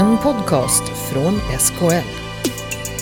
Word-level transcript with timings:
En 0.00 0.18
podcast 0.18 0.82
från 1.12 1.40
SKL. 1.58 2.08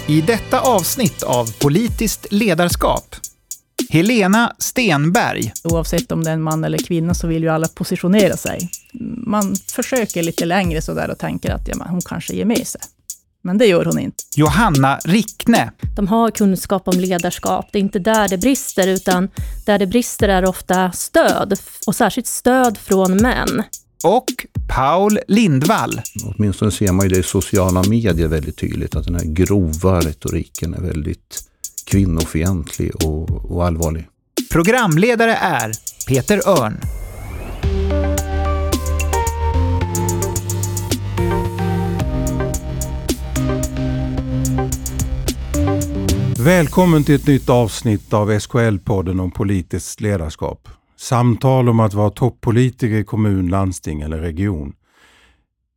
I 0.06 0.20
detta 0.20 0.60
avsnitt 0.60 1.22
av 1.22 1.58
Politiskt 1.58 2.26
ledarskap 2.30 3.16
Helena 3.90 4.56
Stenberg. 4.58 5.52
Oavsett 5.64 6.12
om 6.12 6.24
det 6.24 6.30
är 6.30 6.34
en 6.34 6.42
man 6.42 6.64
eller 6.64 6.78
kvinna 6.78 7.14
så 7.14 7.26
vill 7.26 7.42
ju 7.42 7.48
alla 7.48 7.68
positionera 7.68 8.36
sig. 8.36 8.70
Man 9.26 9.56
försöker 9.56 10.22
lite 10.22 10.44
längre 10.44 10.82
sådär 10.82 11.10
och 11.10 11.18
tänker 11.18 11.50
att 11.50 11.68
ja, 11.68 11.86
hon 11.88 12.00
kanske 12.00 12.34
ger 12.34 12.44
med 12.44 12.66
sig. 12.66 12.80
Men 13.42 13.58
det 13.58 13.66
gör 13.66 13.84
hon 13.84 13.98
inte. 13.98 14.24
Johanna 14.36 14.98
Rickne. 15.04 15.72
De 15.96 16.08
har 16.08 16.30
kunskap 16.30 16.88
om 16.88 17.00
ledarskap. 17.00 17.68
Det 17.72 17.78
är 17.78 17.82
inte 17.82 17.98
där 17.98 18.28
det 18.28 18.38
brister, 18.38 18.88
utan 18.88 19.28
där 19.66 19.78
det 19.78 19.86
brister 19.86 20.28
är 20.28 20.44
ofta 20.44 20.92
stöd. 20.92 21.58
Och 21.86 21.94
särskilt 21.94 22.26
stöd 22.26 22.78
från 22.78 23.16
män. 23.16 23.62
Och 24.04 24.24
Paul 24.68 25.18
Lindvall. 25.28 26.00
Åtminstone 26.24 26.70
ser 26.70 26.92
man 26.92 27.06
ju 27.06 27.10
det 27.10 27.18
i 27.18 27.22
sociala 27.22 27.82
medier 27.82 28.28
väldigt 28.28 28.56
tydligt, 28.56 28.96
att 28.96 29.04
den 29.04 29.14
här 29.14 29.24
grova 29.24 30.00
retoriken 30.00 30.74
är 30.74 30.80
väldigt 30.80 31.42
kvinnofientlig 31.84 33.04
och, 33.04 33.30
och 33.30 33.66
allvarlig. 33.66 34.08
Programledare 34.50 35.34
är 35.34 35.72
Peter 36.08 36.48
Örn. 36.48 36.80
Välkommen 46.38 47.04
till 47.04 47.14
ett 47.14 47.26
nytt 47.26 47.48
avsnitt 47.48 48.12
av 48.12 48.30
SKL-podden 48.30 49.20
om 49.20 49.30
politiskt 49.30 50.00
ledarskap. 50.00 50.68
Samtal 50.98 51.68
om 51.68 51.80
att 51.80 51.94
vara 51.94 52.10
toppolitiker 52.10 52.96
i 52.96 53.04
kommun, 53.04 53.48
landsting 53.48 54.00
eller 54.00 54.18
region. 54.18 54.72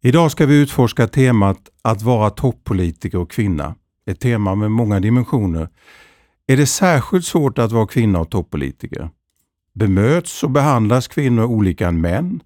Idag 0.03 0.31
ska 0.31 0.45
vi 0.45 0.61
utforska 0.61 1.07
temat 1.07 1.57
att 1.81 2.01
vara 2.01 2.29
toppolitiker 2.29 3.17
och 3.17 3.31
kvinna. 3.31 3.75
Ett 4.05 4.19
tema 4.19 4.55
med 4.55 4.71
många 4.71 4.99
dimensioner. 4.99 5.69
Är 6.47 6.57
det 6.57 6.65
särskilt 6.65 7.25
svårt 7.25 7.59
att 7.59 7.71
vara 7.71 7.87
kvinna 7.87 8.19
och 8.19 8.29
toppolitiker? 8.29 9.09
Bemöts 9.73 10.43
och 10.43 10.51
behandlas 10.51 11.07
kvinnor 11.07 11.43
olika 11.43 11.87
än 11.87 12.01
män? 12.01 12.41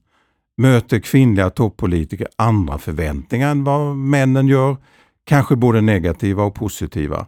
Möter 0.58 1.00
kvinnliga 1.00 1.50
toppolitiker 1.50 2.28
andra 2.36 2.78
förväntningar 2.78 3.52
än 3.52 3.64
vad 3.64 3.96
männen 3.96 4.48
gör? 4.48 4.78
Kanske 5.24 5.56
både 5.56 5.82
negativa 5.82 6.44
och 6.44 6.56
positiva. 6.56 7.28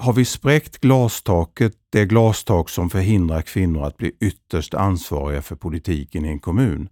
Har 0.00 0.12
vi 0.12 0.24
spräckt 0.24 0.78
glastaket, 0.78 1.72
det 1.90 2.04
glastak 2.04 2.68
som 2.68 2.90
förhindrar 2.90 3.42
kvinnor 3.42 3.84
att 3.84 3.96
bli 3.96 4.12
ytterst 4.20 4.74
ansvariga 4.74 5.42
för 5.42 5.56
politiken 5.56 6.24
i 6.24 6.28
en 6.28 6.38
kommun? 6.38 6.88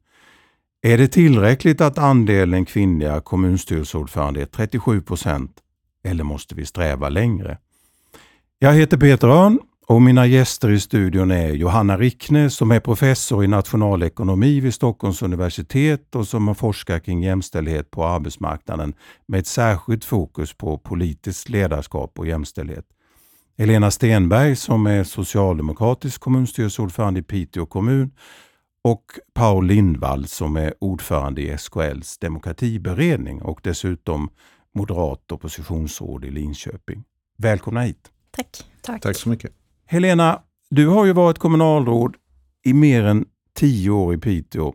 Är 0.83 0.99
det 0.99 1.09
tillräckligt 1.09 1.81
att 1.81 1.99
andelen 1.99 2.65
kvinnliga 2.65 3.21
kommunstyrelseordförande 3.21 4.43
är 4.43 4.47
37 4.47 5.03
procent 5.03 5.57
eller 6.05 6.25
måste 6.25 6.55
vi 6.55 6.67
sträva 6.67 7.09
längre? 7.09 7.59
Jag 8.59 8.75
heter 8.75 8.97
Peter 8.97 9.29
Örn 9.29 9.59
och 9.87 10.03
mina 10.03 10.27
gäster 10.27 10.71
i 10.71 10.81
studion 10.81 11.31
är 11.31 11.53
Johanna 11.53 11.99
Rickne 11.99 12.51
som 12.51 12.71
är 12.71 12.81
professor 12.81 13.45
i 13.45 13.47
nationalekonomi 13.47 14.61
vid 14.61 14.75
Stockholms 14.75 15.23
universitet 15.23 16.15
och 16.15 16.29
som 16.29 16.49
har 16.49 16.55
forskat 16.55 17.05
kring 17.05 17.23
jämställdhet 17.23 17.91
på 17.91 18.05
arbetsmarknaden 18.05 18.95
med 19.27 19.41
ett 19.41 19.47
särskilt 19.47 20.05
fokus 20.05 20.53
på 20.53 20.79
politiskt 20.79 21.49
ledarskap 21.49 22.19
och 22.19 22.27
jämställdhet. 22.27 22.85
Helena 23.61 23.91
Stenberg 23.91 24.57
som 24.57 24.87
är 24.87 25.05
socialdemokratisk 25.05 26.21
kommunstyrelseordförande 26.21 27.21
i 27.21 27.23
Piteå 27.23 27.67
kommun 27.67 28.11
och 28.83 29.05
Paul 29.35 29.67
Lindvall 29.67 30.27
som 30.27 30.57
är 30.57 30.75
ordförande 30.81 31.43
i 31.43 31.59
SKLs 31.59 32.19
demokratiberedning 32.19 33.43
och 33.43 33.61
dessutom 33.63 34.31
moderat 34.75 35.33
oppositionsråd 35.33 36.25
i 36.25 36.31
Linköping. 36.31 37.05
Välkomna 37.39 37.81
hit! 37.81 38.11
Tack. 38.31 38.65
Tack. 38.83 39.03
Tack 39.03 39.17
så 39.17 39.29
mycket. 39.29 39.53
Helena, 39.87 40.43
du 40.71 40.87
har 40.87 41.05
ju 41.05 41.13
varit 41.13 41.39
kommunalråd 41.39 42.17
i 42.65 42.73
mer 42.73 43.05
än 43.05 43.27
tio 43.55 43.91
år 43.91 44.15
i 44.15 44.19
Piteå. 44.19 44.75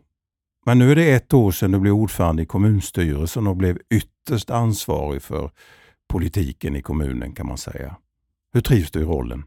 Men 0.66 0.78
nu 0.78 0.90
är 0.90 0.96
det 0.96 1.14
ett 1.14 1.34
år 1.34 1.50
sedan 1.50 1.70
du 1.72 1.78
blev 1.78 1.94
ordförande 1.94 2.42
i 2.42 2.46
kommunstyrelsen 2.46 3.46
och 3.46 3.56
blev 3.56 3.78
ytterst 3.90 4.50
ansvarig 4.50 5.22
för 5.22 5.50
politiken 6.08 6.76
i 6.76 6.82
kommunen 6.82 7.32
kan 7.32 7.46
man 7.46 7.58
säga. 7.58 7.96
Hur 8.54 8.60
trivs 8.60 8.90
du 8.90 9.00
i 9.00 9.04
rollen? 9.04 9.44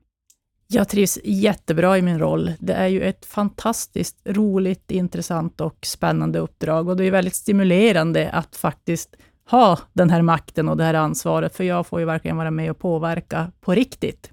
Jag 0.67 0.89
trivs 0.89 1.19
jättebra 1.23 1.97
i 1.97 2.01
min 2.01 2.19
roll. 2.19 2.53
Det 2.59 2.73
är 2.73 2.87
ju 2.87 3.01
ett 3.01 3.25
fantastiskt 3.25 4.17
roligt, 4.25 4.91
intressant 4.91 5.61
och 5.61 5.77
spännande 5.81 6.39
uppdrag 6.39 6.89
och 6.89 6.97
det 6.97 7.05
är 7.05 7.11
väldigt 7.11 7.35
stimulerande 7.35 8.29
att 8.29 8.55
faktiskt 8.55 9.15
ha 9.49 9.79
den 9.93 10.09
här 10.09 10.21
makten 10.21 10.69
och 10.69 10.77
det 10.77 10.83
här 10.83 10.93
ansvaret, 10.93 11.55
för 11.55 11.63
jag 11.63 11.87
får 11.87 11.99
ju 11.99 12.05
verkligen 12.05 12.37
vara 12.37 12.51
med 12.51 12.71
och 12.71 12.79
påverka 12.79 13.51
på 13.61 13.73
riktigt. 13.73 14.31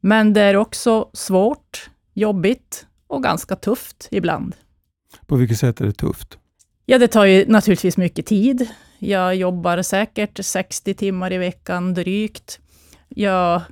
Men 0.00 0.32
det 0.32 0.42
är 0.42 0.56
också 0.56 1.10
svårt, 1.12 1.90
jobbigt 2.14 2.86
och 3.06 3.22
ganska 3.22 3.56
tufft 3.56 4.08
ibland. 4.10 4.56
På 5.26 5.36
vilket 5.36 5.58
sätt 5.58 5.80
är 5.80 5.84
det 5.84 5.92
tufft? 5.92 6.38
Ja, 6.86 6.98
det 6.98 7.08
tar 7.08 7.24
ju 7.24 7.44
naturligtvis 7.48 7.96
mycket 7.96 8.26
tid. 8.26 8.68
Jag 8.98 9.34
jobbar 9.36 9.82
säkert 9.82 10.44
60 10.44 10.94
timmar 10.94 11.32
i 11.32 11.38
veckan 11.38 11.94
drygt. 11.94 12.60
Jag 13.08 13.62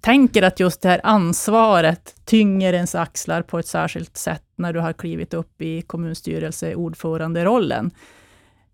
tänker 0.00 0.42
att 0.42 0.60
just 0.60 0.82
det 0.82 0.88
här 0.88 1.00
ansvaret 1.04 2.14
tynger 2.24 2.72
ens 2.72 2.94
axlar 2.94 3.42
på 3.42 3.58
ett 3.58 3.66
särskilt 3.66 4.16
sätt 4.16 4.42
när 4.56 4.72
du 4.72 4.80
har 4.80 4.92
klivit 4.92 5.34
upp 5.34 5.62
i 5.62 5.82
kommunstyrelseordföranderollen. 5.82 7.90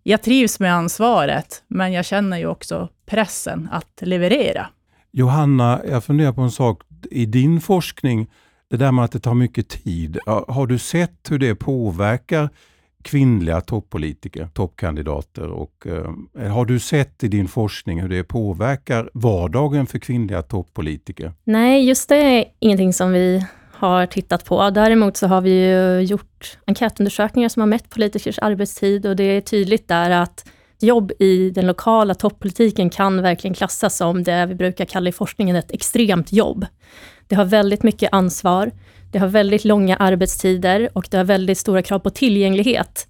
Jag 0.03 0.23
trivs 0.23 0.61
med 0.61 0.75
ansvaret, 0.75 1.63
men 1.69 1.93
jag 1.93 2.05
känner 2.05 2.39
ju 2.39 2.47
också 2.47 2.89
pressen 3.07 3.69
att 3.73 4.01
leverera. 4.01 4.67
Johanna, 5.11 5.81
jag 5.89 6.05
funderar 6.05 6.33
på 6.33 6.41
en 6.41 6.51
sak. 6.51 6.83
I 7.11 7.27
din 7.27 7.61
forskning, 7.61 8.31
det 8.71 8.77
där 8.77 8.93
med 8.93 9.05
att 9.05 9.13
det 9.13 9.21
tar 9.21 9.35
mycket 9.35 9.69
tid, 9.69 10.19
har 10.27 10.67
du 10.67 10.79
sett 10.79 11.31
hur 11.31 11.39
det 11.39 11.55
påverkar 11.55 12.51
kvinnliga 13.03 13.61
toppolitiker, 13.61 14.49
toppkandidater 14.55 15.49
och 15.49 15.87
eh, 15.87 16.53
har 16.53 16.65
du 16.65 16.79
sett 16.79 17.25
i 17.25 17.29
din 17.29 17.49
forskning 17.49 18.01
hur 18.01 18.09
det 18.09 18.25
påverkar 18.25 19.11
vardagen 19.15 19.87
för 19.87 19.99
kvinnliga 19.99 20.43
toppolitiker? 20.43 21.33
Nej, 21.45 21.89
just 21.89 22.09
det 22.09 22.17
är 22.17 22.45
ingenting 22.59 22.93
som 22.93 23.13
vi 23.13 23.47
har 23.73 24.07
tittat 24.07 24.45
på. 24.45 24.71
Däremot 24.71 25.17
så 25.17 25.27
har 25.27 25.41
vi 25.41 26.01
gjort 26.01 26.59
enkätundersökningar 26.67 27.49
som 27.49 27.61
har 27.61 27.67
mätt 27.67 27.91
politikers 27.91 28.39
arbetstid 28.39 29.07
och 29.07 29.17
det 29.17 29.25
är 29.25 29.41
tydligt 29.41 29.89
där 29.89 30.11
att 30.11 30.49
jobb 30.81 31.13
i 31.19 31.51
den 31.51 31.67
lokala 31.67 32.15
toppolitiken 32.15 32.91
kan 32.91 33.23
verkligen 33.23 33.55
klassas 33.55 33.97
som 33.97 34.23
det 34.23 34.47
vi 34.47 34.55
brukar 34.55 34.85
kalla 34.85 35.09
i 35.09 35.13
forskningen 35.13 35.57
ett 35.57 35.71
extremt 35.71 36.33
jobb. 36.33 36.67
Det 37.27 37.35
har 37.35 37.45
väldigt 37.45 37.83
mycket 37.83 38.13
ansvar, 38.13 38.71
det 39.13 39.19
har 39.19 39.29
väldigt 39.29 39.65
långa 39.65 39.97
arbetstider 39.97 40.89
och 40.93 41.07
det 41.11 41.17
har 41.17 41.25
väldigt 41.25 41.59
stora 41.59 41.83
krav 41.83 41.99
på 41.99 42.11
tillgänglighet. 42.11 43.09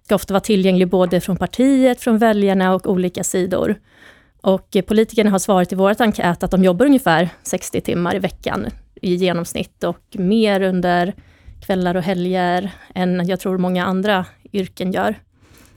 Det 0.00 0.04
ska 0.04 0.14
ofta 0.14 0.34
vara 0.34 0.40
tillgänglig 0.40 0.88
både 0.88 1.20
från 1.20 1.36
partiet, 1.36 2.00
från 2.00 2.18
väljarna 2.18 2.74
och 2.74 2.86
olika 2.86 3.24
sidor. 3.24 3.74
Och 4.40 4.76
politikerna 4.86 5.30
har 5.30 5.38
svarat 5.38 5.72
i 5.72 5.76
vårt 5.76 6.00
enkät 6.00 6.42
att 6.42 6.50
de 6.50 6.64
jobbar 6.64 6.86
ungefär 6.86 7.28
60 7.42 7.80
timmar 7.80 8.16
i 8.16 8.18
veckan 8.18 8.66
i 9.02 9.14
genomsnitt 9.14 9.84
och 9.84 10.02
mer 10.12 10.60
under 10.60 11.14
kvällar 11.66 11.94
och 11.94 12.02
helger 12.02 12.70
än 12.94 13.26
jag 13.26 13.40
tror 13.40 13.58
många 13.58 13.84
andra 13.84 14.26
yrken 14.52 14.92
gör. 14.92 15.14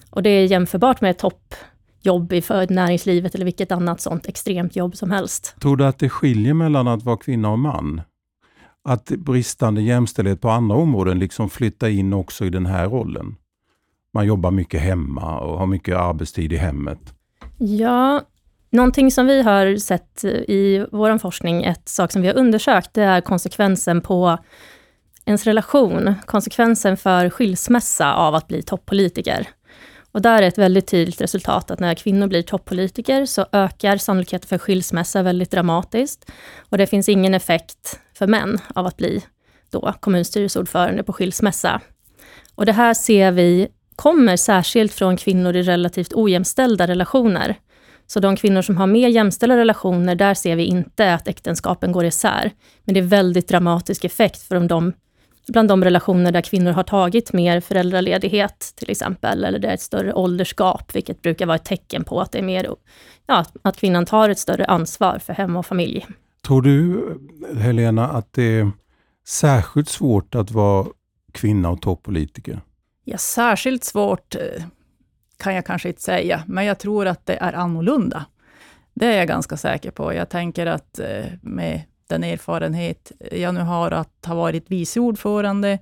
Och 0.09 0.23
det 0.23 0.29
är 0.29 0.45
jämförbart 0.45 1.01
med 1.01 1.17
toppjobb 1.17 2.33
i 2.33 2.41
för 2.41 2.67
näringslivet 2.69 3.35
eller 3.35 3.45
vilket 3.45 3.71
annat 3.71 4.01
sånt 4.01 4.25
extremt 4.25 4.75
jobb 4.75 4.95
som 4.95 5.11
helst. 5.11 5.55
Tror 5.61 5.77
du 5.77 5.85
att 5.85 5.99
det 5.99 6.09
skiljer 6.09 6.53
mellan 6.53 6.87
att 6.87 7.03
vara 7.03 7.17
kvinna 7.17 7.49
och 7.49 7.59
man? 7.59 8.01
Att 8.87 9.05
bristande 9.05 9.81
jämställdhet 9.81 10.41
på 10.41 10.49
andra 10.49 10.75
områden 10.75 11.19
liksom 11.19 11.49
flyttar 11.49 11.87
in 11.87 12.13
också 12.13 12.45
i 12.45 12.49
den 12.49 12.65
här 12.65 12.87
rollen? 12.87 13.35
Man 14.13 14.25
jobbar 14.25 14.51
mycket 14.51 14.81
hemma 14.81 15.39
och 15.39 15.59
har 15.59 15.67
mycket 15.67 15.95
arbetstid 15.95 16.53
i 16.53 16.57
hemmet. 16.57 16.99
Ja, 17.57 18.21
någonting 18.69 19.11
som 19.11 19.25
vi 19.25 19.41
har 19.41 19.75
sett 19.75 20.23
i 20.23 20.85
vår 20.91 21.17
forskning, 21.17 21.63
ett 21.63 21.89
sak 21.89 22.11
som 22.11 22.21
vi 22.21 22.27
har 22.27 22.35
undersökt, 22.35 22.93
det 22.93 23.03
är 23.03 23.21
konsekvensen 23.21 24.01
på 24.01 24.37
ens 25.25 25.43
relation, 25.43 26.13
konsekvensen 26.25 26.97
för 26.97 27.29
skilsmässa 27.29 28.13
av 28.13 28.35
att 28.35 28.47
bli 28.47 28.61
toppolitiker. 28.61 29.47
Och 30.11 30.21
där 30.21 30.41
är 30.41 30.47
ett 30.47 30.57
väldigt 30.57 30.87
tydligt 30.87 31.21
resultat 31.21 31.71
att 31.71 31.79
när 31.79 31.95
kvinnor 31.95 32.27
blir 32.27 32.41
toppolitiker 32.41 33.25
så 33.25 33.45
ökar 33.51 33.97
sannolikheten 33.97 34.47
för 34.47 34.57
skilsmässa 34.57 35.23
väldigt 35.23 35.51
dramatiskt. 35.51 36.31
Och 36.69 36.77
det 36.77 36.87
finns 36.87 37.09
ingen 37.09 37.33
effekt 37.33 37.99
för 38.17 38.27
män 38.27 38.57
av 38.75 38.85
att 38.85 38.97
bli 38.97 39.23
då 39.69 39.93
kommunstyrelseordförande 39.99 41.03
på 41.03 41.13
skilsmässa. 41.13 41.81
Och 42.55 42.65
det 42.65 42.71
här 42.71 42.93
ser 42.93 43.31
vi 43.31 43.67
kommer 43.95 44.37
särskilt 44.37 44.93
från 44.93 45.17
kvinnor 45.17 45.55
i 45.55 45.63
relativt 45.63 46.13
ojämställda 46.13 46.87
relationer. 46.87 47.55
Så 48.07 48.19
de 48.19 48.35
kvinnor 48.35 48.61
som 48.61 48.77
har 48.77 48.87
mer 48.87 49.09
jämställda 49.09 49.57
relationer, 49.57 50.15
där 50.15 50.33
ser 50.33 50.55
vi 50.55 50.63
inte 50.63 51.13
att 51.13 51.27
äktenskapen 51.27 51.91
går 51.91 52.05
isär. 52.05 52.51
Men 52.83 52.93
det 52.93 52.99
är 52.99 53.03
väldigt 53.03 53.47
dramatisk 53.47 54.03
effekt 54.05 54.41
för 54.41 54.55
om 54.55 54.67
de 54.67 54.93
bland 55.47 55.69
de 55.69 55.83
relationer 55.83 56.31
där 56.31 56.41
kvinnor 56.41 56.71
har 56.71 56.83
tagit 56.83 57.33
mer 57.33 57.59
föräldraledighet, 57.59 58.73
till 58.75 58.89
exempel, 58.89 59.43
eller 59.43 59.59
det 59.59 59.67
är 59.67 59.73
ett 59.73 59.81
större 59.81 60.13
åldersgap, 60.13 60.95
vilket 60.95 61.21
brukar 61.21 61.45
vara 61.45 61.55
ett 61.55 61.65
tecken 61.65 62.03
på 62.03 62.21
att 62.21 62.31
det 62.31 62.37
är 62.37 62.43
mer, 62.43 62.75
ja, 63.27 63.45
att 63.61 63.77
kvinnan 63.77 64.05
tar 64.05 64.29
ett 64.29 64.39
större 64.39 64.65
ansvar 64.65 65.19
för 65.19 65.33
hem 65.33 65.55
och 65.55 65.65
familj. 65.65 66.05
Tror 66.47 66.61
du, 66.61 67.03
Helena, 67.59 68.07
att 68.07 68.33
det 68.33 68.59
är 68.59 68.71
särskilt 69.27 69.89
svårt 69.89 70.35
att 70.35 70.51
vara 70.51 70.87
kvinna 71.31 71.69
och 71.69 71.81
toppolitiker? 71.81 72.61
Ja, 73.03 73.17
särskilt 73.17 73.83
svårt 73.83 74.35
eh, 74.35 74.63
kan 75.37 75.55
jag 75.55 75.65
kanske 75.65 75.89
inte 75.89 76.01
säga, 76.01 76.43
men 76.47 76.65
jag 76.65 76.79
tror 76.79 77.07
att 77.07 77.25
det 77.25 77.35
är 77.35 77.53
annorlunda. 77.53 78.25
Det 78.93 79.05
är 79.05 79.17
jag 79.17 79.27
ganska 79.27 79.57
säker 79.57 79.91
på. 79.91 80.13
Jag 80.13 80.29
tänker 80.29 80.65
att 80.65 80.99
eh, 80.99 81.25
med 81.41 81.81
den 82.07 82.23
erfarenhet 82.23 83.11
jag 83.31 83.53
nu 83.53 83.61
har 83.61 83.91
att 83.91 84.25
ha 84.25 84.35
varit 84.35 84.71
vice 84.71 84.99
ordförande 84.99 85.79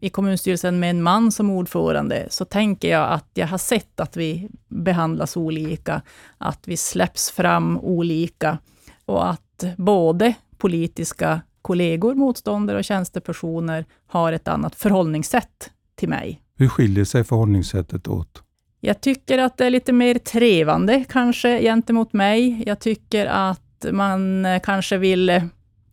i 0.00 0.10
kommunstyrelsen 0.10 0.80
med 0.80 0.90
en 0.90 1.02
man 1.02 1.32
som 1.32 1.50
ordförande, 1.50 2.26
så 2.30 2.44
tänker 2.44 2.90
jag 2.90 3.12
att 3.12 3.30
jag 3.34 3.46
har 3.46 3.58
sett 3.58 4.00
att 4.00 4.16
vi 4.16 4.48
behandlas 4.68 5.36
olika, 5.36 6.02
att 6.38 6.68
vi 6.68 6.76
släpps 6.76 7.30
fram 7.30 7.78
olika 7.78 8.58
och 9.04 9.30
att 9.30 9.41
både 9.76 10.34
politiska 10.58 11.40
kollegor, 11.62 12.14
motståndare 12.14 12.78
och 12.78 12.84
tjänstepersoner 12.84 13.84
har 14.06 14.32
ett 14.32 14.48
annat 14.48 14.74
förhållningssätt 14.74 15.70
till 15.94 16.08
mig. 16.08 16.42
Hur 16.56 16.68
skiljer 16.68 17.04
sig 17.04 17.24
förhållningssättet 17.24 18.08
åt? 18.08 18.42
Jag 18.80 19.00
tycker 19.00 19.38
att 19.38 19.56
det 19.56 19.66
är 19.66 19.70
lite 19.70 19.92
mer 19.92 20.14
trevande 20.14 21.04
kanske 21.08 21.60
gentemot 21.60 22.12
mig. 22.12 22.62
Jag 22.66 22.80
tycker 22.80 23.26
att 23.26 23.86
man 23.92 24.46
kanske 24.62 24.98
vill 24.98 25.42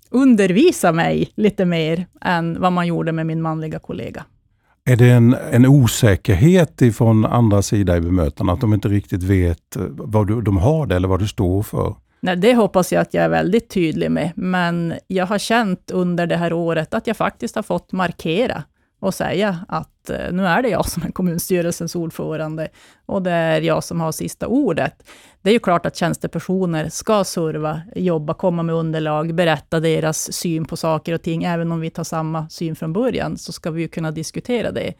undervisa 0.09 0.91
mig 0.91 1.31
lite 1.35 1.65
mer 1.65 2.05
än 2.21 2.61
vad 2.61 2.73
man 2.73 2.87
gjorde 2.87 3.11
med 3.11 3.25
min 3.25 3.41
manliga 3.41 3.79
kollega. 3.79 4.25
Är 4.85 4.95
det 4.95 5.09
en, 5.11 5.35
en 5.51 5.65
osäkerhet 5.65 6.81
ifrån 6.81 7.25
andra 7.25 7.61
sidan 7.61 7.97
i 7.97 8.01
bemötandet, 8.01 8.53
att 8.53 8.61
de 8.61 8.73
inte 8.73 8.87
riktigt 8.87 9.23
vet 9.23 9.77
vad 9.89 10.27
du, 10.27 10.41
de 10.41 10.57
har 10.57 10.85
det 10.87 10.95
eller 10.95 11.07
vad 11.07 11.19
du 11.19 11.27
står 11.27 11.63
för? 11.63 11.95
Nej, 12.19 12.35
det 12.35 12.55
hoppas 12.55 12.91
jag 12.91 13.01
att 13.01 13.13
jag 13.13 13.23
är 13.23 13.29
väldigt 13.29 13.69
tydlig 13.69 14.11
med, 14.11 14.31
men 14.35 14.93
jag 15.07 15.25
har 15.25 15.37
känt 15.37 15.91
under 15.91 16.27
det 16.27 16.37
här 16.37 16.53
året 16.53 16.93
att 16.93 17.07
jag 17.07 17.17
faktiskt 17.17 17.55
har 17.55 17.63
fått 17.63 17.91
markera 17.91 18.63
och 18.99 19.13
säga 19.13 19.65
att 19.67 20.09
eh, 20.09 20.31
nu 20.31 20.45
är 20.45 20.61
det 20.61 20.69
jag 20.69 20.89
som 20.89 21.03
är 21.03 21.11
kommunstyrelsens 21.11 21.95
ordförande 21.95 22.69
och 23.05 23.21
det 23.21 23.31
är 23.31 23.61
jag 23.61 23.83
som 23.83 24.01
har 24.01 24.11
sista 24.11 24.47
ordet. 24.47 25.03
Det 25.41 25.49
är 25.49 25.53
ju 25.53 25.59
klart 25.59 25.85
att 25.85 25.95
tjänstepersoner 25.95 26.89
ska 26.89 27.23
serva, 27.23 27.81
jobba, 27.95 28.33
komma 28.33 28.63
med 28.63 28.75
underlag, 28.75 29.35
berätta 29.35 29.79
deras 29.79 30.33
syn 30.33 30.65
på 30.65 30.77
saker 30.77 31.13
och 31.13 31.21
ting. 31.21 31.43
Även 31.43 31.71
om 31.71 31.79
vi 31.79 31.89
tar 31.89 32.03
samma 32.03 32.49
syn 32.49 32.75
från 32.75 32.93
början, 32.93 33.37
så 33.37 33.51
ska 33.51 33.71
vi 33.71 33.81
ju 33.81 33.87
kunna 33.87 34.11
diskutera 34.11 34.71
det. 34.71 34.93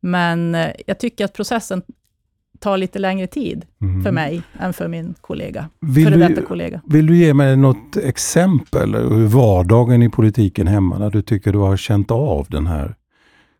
Men 0.00 0.54
eh, 0.54 0.70
jag 0.86 0.98
tycker 0.98 1.24
att 1.24 1.32
processen 1.32 1.82
tar 2.60 2.76
lite 2.76 2.98
längre 2.98 3.26
tid 3.26 3.66
mm. 3.82 4.02
för 4.02 4.12
mig 4.12 4.42
än 4.60 4.72
för 4.72 4.88
min 4.88 5.14
kollega, 5.20 5.68
vill 5.80 6.04
före 6.04 6.16
detta 6.16 6.40
du, 6.40 6.46
kollega. 6.46 6.80
Vill 6.86 7.06
du 7.06 7.16
ge 7.16 7.34
mig 7.34 7.56
något 7.56 7.96
exempel 7.96 8.94
ur 8.94 9.26
vardagen 9.26 10.02
i 10.02 10.08
politiken 10.08 10.66
hemma, 10.66 10.98
när 10.98 11.10
du 11.10 11.22
tycker 11.22 11.52
du 11.52 11.58
har 11.58 11.76
känt 11.76 12.10
av 12.10 12.46
den 12.50 12.66
här 12.66 12.94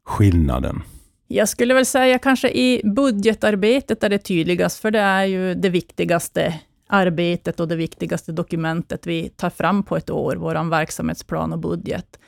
skillnaden? 0.06 0.82
Jag 1.26 1.48
skulle 1.48 1.74
väl 1.74 1.86
säga 1.86 2.18
kanske 2.18 2.50
i 2.50 2.80
budgetarbetet 2.84 4.04
är 4.04 4.08
det 4.08 4.18
tydligast, 4.18 4.78
för 4.78 4.90
det 4.90 4.98
är 4.98 5.24
ju 5.24 5.54
det 5.54 5.68
viktigaste 5.68 6.54
arbetet 6.86 7.60
och 7.60 7.68
det 7.68 7.76
viktigaste 7.76 8.32
dokumentet 8.32 9.06
vi 9.06 9.28
tar 9.28 9.50
fram 9.50 9.82
på 9.82 9.96
ett 9.96 10.10
år, 10.10 10.36
vår 10.36 10.70
verksamhetsplan 10.70 11.52
och 11.52 11.58
budget. 11.58 12.18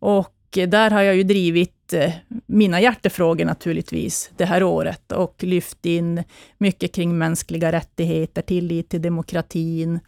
Och 0.00 0.34
där 0.68 0.90
har 0.90 1.02
jag 1.02 1.16
ju 1.16 1.22
drivit 1.22 1.77
Eh, 1.92 2.12
mina 2.46 2.80
hjärtefrågor 2.80 3.44
naturligtvis 3.44 4.30
det 4.36 4.44
här 4.44 4.62
året 4.62 5.12
och 5.12 5.34
lyft 5.44 5.86
in 5.86 6.24
mycket 6.58 6.94
kring 6.94 7.18
mänskliga 7.18 7.72
rättigheter, 7.72 8.42
tillit 8.42 8.88
till 8.88 9.02
demokratin, 9.02 10.00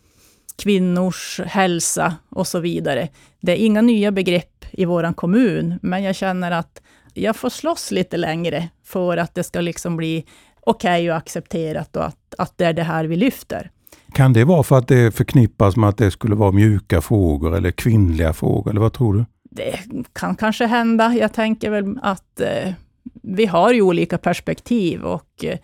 kvinnors 0.62 1.40
hälsa 1.46 2.14
och 2.28 2.46
så 2.46 2.58
vidare. 2.58 3.08
Det 3.40 3.52
är 3.52 3.56
inga 3.56 3.82
nya 3.82 4.12
begrepp 4.12 4.64
i 4.72 4.84
vår 4.84 5.12
kommun, 5.12 5.78
men 5.82 6.02
jag 6.02 6.16
känner 6.16 6.50
att 6.50 6.82
jag 7.14 7.36
får 7.36 7.50
slåss 7.50 7.90
lite 7.90 8.16
längre 8.16 8.68
för 8.84 9.16
att 9.16 9.34
det 9.34 9.42
ska 9.42 9.60
liksom 9.60 9.96
bli 9.96 10.24
okej 10.60 10.90
okay 10.90 11.10
och 11.10 11.16
accepterat 11.16 11.96
och 11.96 12.04
att, 12.04 12.34
att 12.38 12.58
det 12.58 12.64
är 12.64 12.72
det 12.72 12.82
här 12.82 13.04
vi 13.04 13.16
lyfter. 13.16 13.70
Kan 14.14 14.32
det 14.32 14.44
vara 14.44 14.62
för 14.62 14.78
att 14.78 14.88
det 14.88 15.14
förknippas 15.14 15.76
med 15.76 15.88
att 15.88 15.98
det 15.98 16.10
skulle 16.10 16.34
vara 16.34 16.52
mjuka 16.52 17.00
frågor 17.00 17.56
eller 17.56 17.70
kvinnliga 17.70 18.32
frågor, 18.32 18.70
eller 18.70 18.80
vad 18.80 18.92
tror 18.92 19.14
du? 19.14 19.24
Det 19.50 19.78
kan 20.12 20.36
kanske 20.36 20.66
hända. 20.66 21.14
Jag 21.14 21.32
tänker 21.32 21.70
väl 21.70 21.98
att 22.02 22.40
eh, 22.40 22.72
vi 23.22 23.46
har 23.46 23.72
ju 23.72 23.82
olika 23.82 24.18
perspektiv 24.18 25.02
och 25.02 25.44
eh, 25.44 25.58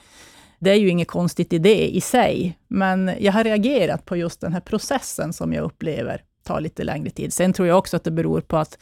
det 0.58 0.70
är 0.70 0.74
ju 0.74 0.88
inget 0.88 1.08
konstigt 1.08 1.52
i 1.52 1.58
det 1.58 1.88
i 1.88 2.00
sig. 2.00 2.58
Men 2.68 3.10
jag 3.18 3.32
har 3.32 3.44
reagerat 3.44 4.04
på 4.04 4.16
just 4.16 4.40
den 4.40 4.52
här 4.52 4.60
processen 4.60 5.32
som 5.32 5.52
jag 5.52 5.64
upplever 5.64 6.22
tar 6.44 6.60
lite 6.60 6.84
längre 6.84 7.10
tid. 7.10 7.32
Sen 7.32 7.52
tror 7.52 7.68
jag 7.68 7.78
också 7.78 7.96
att 7.96 8.04
det 8.04 8.10
beror 8.10 8.40
på 8.40 8.56
att 8.56 8.78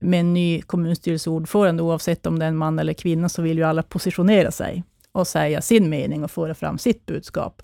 med 0.00 0.20
en 0.20 0.34
ny 0.34 0.62
kommunstyrelseordförande, 0.62 1.82
oavsett 1.82 2.26
om 2.26 2.38
det 2.38 2.44
är 2.44 2.48
en 2.48 2.56
man 2.56 2.78
eller 2.78 2.92
kvinna, 2.92 3.28
så 3.28 3.42
vill 3.42 3.58
ju 3.58 3.64
alla 3.64 3.82
positionera 3.82 4.50
sig 4.50 4.84
och 5.12 5.26
säga 5.26 5.60
sin 5.60 5.88
mening 5.88 6.24
och 6.24 6.30
föra 6.30 6.54
fram 6.54 6.78
sitt 6.78 7.06
budskap. 7.06 7.62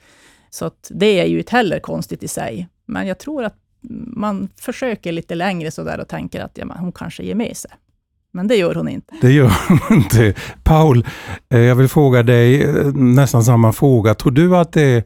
Så 0.50 0.64
att 0.64 0.91
det 0.94 1.20
är 1.20 1.26
ju 1.26 1.38
inte 1.38 1.52
heller 1.52 1.79
konstigt 1.79 2.23
i 2.23 2.29
sig. 2.29 2.69
Men 2.87 3.06
jag 3.06 3.19
tror 3.19 3.44
att 3.44 3.56
man 4.16 4.48
försöker 4.60 5.12
lite 5.12 5.34
längre 5.34 5.70
sådär 5.70 6.00
och 6.00 6.08
tänker 6.08 6.40
att 6.40 6.58
ja, 6.58 6.76
hon 6.78 6.92
kanske 6.92 7.22
ger 7.22 7.34
med 7.34 7.56
sig. 7.56 7.70
Men 8.32 8.48
det 8.48 8.56
gör 8.56 8.75
hon 8.75 8.88
inte. 8.88 9.14
Det 9.20 9.32
gör 9.32 9.52
hon 9.69 9.98
inte. 9.98 10.34
Paul, 10.62 11.06
eh, 11.48 11.60
jag 11.60 11.75
vill 11.75 11.88
fråga 11.88 12.22
dig 12.22 12.62
eh, 12.62 12.86
nästan 12.94 13.44
samma 13.44 13.72
fråga. 13.72 14.14
Tror 14.14 14.32
du 14.32 14.56
att 14.56 14.72
det 14.72 14.82
är 14.82 15.04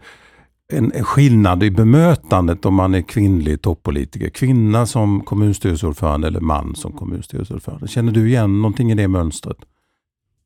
en 0.72 1.04
skillnad 1.04 1.62
i 1.62 1.70
bemötandet 1.70 2.64
om 2.64 2.74
man 2.74 2.94
är 2.94 3.02
kvinnlig 3.02 3.62
toppolitiker. 3.62 4.28
Kvinna 4.28 4.86
som 4.86 5.20
kommunstyrelseordförande 5.20 6.28
eller 6.28 6.40
man 6.40 6.74
som 6.74 6.92
kommunstyrelseordförande. 6.92 7.88
Känner 7.88 8.12
du 8.12 8.28
igen 8.28 8.62
någonting 8.62 8.92
i 8.92 8.94
det 8.94 9.08
mönstret? 9.08 9.56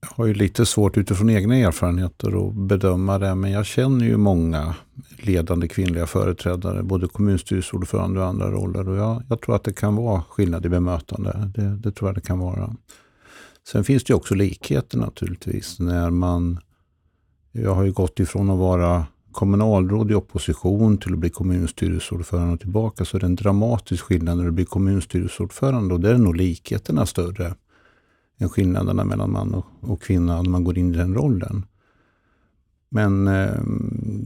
Jag 0.02 0.16
har 0.16 0.26
ju 0.26 0.34
lite 0.34 0.66
svårt 0.66 0.96
utifrån 0.96 1.30
egna 1.30 1.56
erfarenheter 1.56 2.48
att 2.48 2.54
bedöma 2.54 3.18
det, 3.18 3.34
men 3.34 3.50
jag 3.50 3.66
känner 3.66 4.04
ju 4.04 4.16
många 4.16 4.74
ledande 5.18 5.68
kvinnliga 5.68 6.06
företrädare, 6.06 6.82
både 6.82 7.08
kommunstyrelseordförande 7.08 8.20
och 8.20 8.26
andra 8.26 8.50
roller. 8.50 8.88
Och 8.88 8.96
jag, 8.96 9.22
jag, 9.28 9.40
tror 9.40 9.56
att 9.56 9.64
det 9.64 9.72
kan 9.72 9.96
vara 9.96 10.22
skillnad 10.22 10.66
i 10.66 10.68
bemötande. 10.68 11.50
Det, 11.54 11.76
det 11.76 11.92
tror 11.92 12.08
jag 12.08 12.14
det 12.14 12.20
kan 12.20 12.38
vara. 12.38 12.76
Sen 13.68 13.84
finns 13.84 14.04
det 14.04 14.10
ju 14.10 14.16
också 14.16 14.34
likheter 14.34 14.98
naturligtvis. 14.98 15.78
när 15.78 16.10
man 16.10 16.58
Jag 17.52 17.74
har 17.74 17.84
ju 17.84 17.92
gått 17.92 18.20
ifrån 18.20 18.50
att 18.50 18.58
vara 18.58 19.06
kommunalråd 19.32 20.10
i 20.10 20.14
opposition 20.14 20.98
till 20.98 21.12
att 21.12 21.18
bli 21.18 21.30
kommunstyrelseordförande 21.30 22.54
och 22.54 22.60
tillbaka 22.60 23.04
så 23.04 23.16
är 23.16 23.20
det 23.20 23.26
en 23.26 23.36
dramatisk 23.36 24.04
skillnad 24.04 24.36
när 24.36 24.44
du 24.44 24.50
blir 24.50 24.64
kommunstyrelseordförande 24.64 25.94
och 25.94 26.00
där 26.00 26.14
är 26.14 26.18
nog 26.18 26.36
likheterna 26.36 27.06
större 27.06 27.54
än 28.38 28.48
skillnaderna 28.48 29.04
mellan 29.04 29.32
man 29.32 29.54
och, 29.54 29.66
och 29.80 30.02
kvinna 30.02 30.42
när 30.42 30.50
man 30.50 30.64
går 30.64 30.78
in 30.78 30.94
i 30.94 30.96
den 30.96 31.14
rollen. 31.14 31.66
Men 32.94 33.28
eh, 33.28 33.60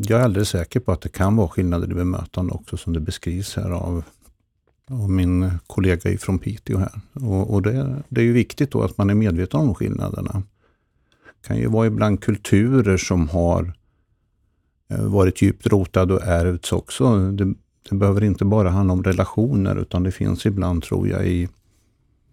jag 0.02 0.20
är 0.20 0.25
alldeles 0.25 0.48
säker 0.48 0.80
på 0.80 0.92
att 0.92 1.00
det 1.00 1.08
kan 1.08 1.36
vara 1.36 1.48
skillnader 1.48 1.90
i 1.90 1.94
bemötande 1.94 2.52
också 2.52 2.76
som 2.76 2.92
det 2.92 3.00
beskrivs 3.00 3.56
här 3.56 3.70
av, 3.70 4.04
av 4.90 5.10
min 5.10 5.50
kollega 5.66 6.18
från 6.18 6.38
Piteå 6.38 6.78
här. 6.78 7.00
Och, 7.12 7.54
och 7.54 7.62
det, 7.62 8.02
det, 8.08 8.20
är 8.20 8.25
ju 8.25 8.32
viktigt 8.32 8.70
då 8.70 8.82
att 8.82 8.98
man 8.98 9.10
är 9.10 9.14
medveten 9.14 9.60
om 9.60 9.75
skillnaderna. 9.75 10.42
Det 11.42 11.48
kan 11.48 11.58
ju 11.58 11.66
vara 11.66 11.86
ibland 11.86 12.20
kulturer 12.20 12.96
som 12.96 13.28
har 13.28 13.72
eh, 14.90 15.04
varit 15.04 15.42
djupt 15.42 15.66
rotade 15.66 16.14
och 16.14 16.22
ärvts 16.22 16.72
också. 16.72 17.30
Det, 17.30 17.54
det, 17.90 17.96
behöver 17.96 18.25
inte 18.25 18.44
bara 18.44 18.70
handla 18.70 18.92
om 18.92 19.02
relationer 19.02 19.76
utan 19.76 20.02
det 20.02 20.12
finns 20.12 20.46
ibland, 20.46 20.82
tror 20.82 21.08
jag, 21.08 21.26
i, 21.26 21.48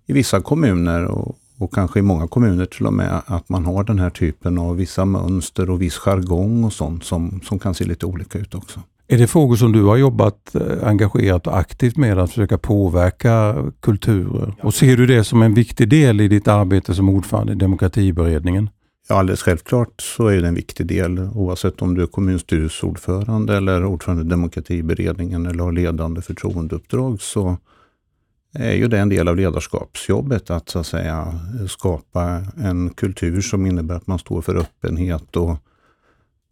i 0.05 0.13
vissa 0.13 0.41
kommuner 0.41 1.05
och, 1.05 1.37
och 1.57 1.73
kanske 1.73 1.99
i 1.99 2.01
många 2.01 2.27
kommuner 2.27 2.65
till 2.65 2.85
och 2.85 2.93
med, 2.93 3.21
att 3.25 3.49
man 3.49 3.65
har 3.65 3.83
den 3.83 3.99
här 3.99 4.09
typen 4.09 4.57
av 4.57 4.75
vissa 4.75 5.05
mönster 5.05 5.69
och 5.69 5.81
viss 5.81 5.97
jargong 5.97 6.63
och 6.63 6.73
sånt 6.73 7.03
som, 7.03 7.41
som 7.43 7.59
kan 7.59 7.73
se 7.73 7.85
lite 7.85 8.05
olika 8.05 8.39
ut 8.39 8.55
också. 8.55 8.79
Är 9.07 9.17
det 9.17 9.27
frågor 9.27 9.55
som 9.55 9.71
du 9.71 9.83
har 9.83 9.97
jobbat 9.97 10.55
eh, 10.55 10.87
engagerat 10.87 11.47
och 11.47 11.57
aktivt 11.57 11.97
med 11.97 12.19
att 12.19 12.29
försöka 12.29 12.57
påverka 12.57 13.55
kulturer? 13.79 14.55
Och 14.61 14.73
ser 14.73 14.97
du 14.97 15.05
det 15.05 15.23
som 15.23 15.41
en 15.41 15.53
viktig 15.53 15.89
del 15.89 16.21
i 16.21 16.27
ditt 16.27 16.47
arbete 16.47 16.95
som 16.95 17.09
ordförande 17.09 17.53
i 17.53 17.55
demokratiberedningen? 17.55 18.69
Ja, 19.09 19.15
alldeles 19.15 19.41
självklart 19.41 20.01
så 20.01 20.27
är 20.27 20.41
det 20.41 20.47
en 20.47 20.55
viktig 20.55 20.87
del 20.87 21.19
oavsett 21.19 21.81
om 21.81 21.95
du 21.95 22.01
är 22.01 22.07
kommunstyrelseordförande 22.07 23.57
eller 23.57 23.85
ordförande 23.85 24.23
i 24.23 24.27
demokratiberedningen 24.27 25.45
eller 25.45 25.63
har 25.63 25.71
ledande 25.71 26.21
förtroendeuppdrag 26.21 27.21
så 27.21 27.57
är 28.53 28.73
ju 28.73 28.87
det 28.87 28.99
en 28.99 29.09
del 29.09 29.27
av 29.27 29.35
ledarskapsjobbet 29.35 30.49
att 30.49 30.69
så 30.69 30.79
att 30.79 30.87
säga 30.87 31.39
skapa 31.69 32.43
en 32.57 32.89
kultur 32.89 33.41
som 33.41 33.65
innebär 33.65 33.95
att 33.95 34.07
man 34.07 34.19
står 34.19 34.41
för 34.41 34.55
öppenhet 34.55 35.35
och, 35.35 35.57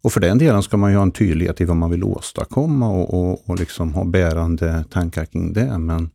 och 0.02 0.12
för 0.12 0.20
den 0.20 0.38
delen 0.38 0.62
ska 0.62 0.76
man 0.76 0.90
ju 0.90 0.96
ha 0.96 1.02
en 1.02 1.12
tydlighet 1.12 1.60
i 1.60 1.64
vad 1.64 1.76
man 1.76 1.90
vill 1.90 2.04
åstadkomma 2.04 2.88
och, 2.88 3.14
och, 3.14 3.50
och 3.50 3.58
liksom 3.58 3.94
ha 3.94 4.04
bärande 4.04 4.84
tankar 4.90 5.24
kring 5.24 5.52
det. 5.52 5.78
Men 5.78 6.10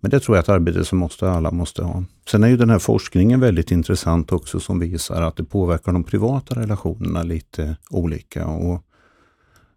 Men 0.00 0.10
det 0.10 0.20
tror 0.20 0.36
jag 0.36 0.42
är 0.42 0.44
ett 0.44 0.48
arbete 0.60 0.84
som 0.84 0.98
måste, 0.98 1.30
alla 1.30 1.50
måste 1.50 1.82
ha. 1.82 2.04
Sen 2.30 2.44
är 2.44 2.48
ju 2.48 2.56
den 2.56 2.70
här 2.70 2.78
forskningen 2.78 3.40
väldigt 3.40 3.70
intressant 3.70 4.32
också 4.32 4.60
som 4.60 4.78
visar 4.78 5.22
att 5.22 5.36
det 5.36 5.44
påverkar 5.44 5.92
de 5.92 6.04
privata 6.04 6.60
relationerna 6.60 7.22
lite 7.22 7.76
olika. 7.90 8.46
Och 8.46 8.82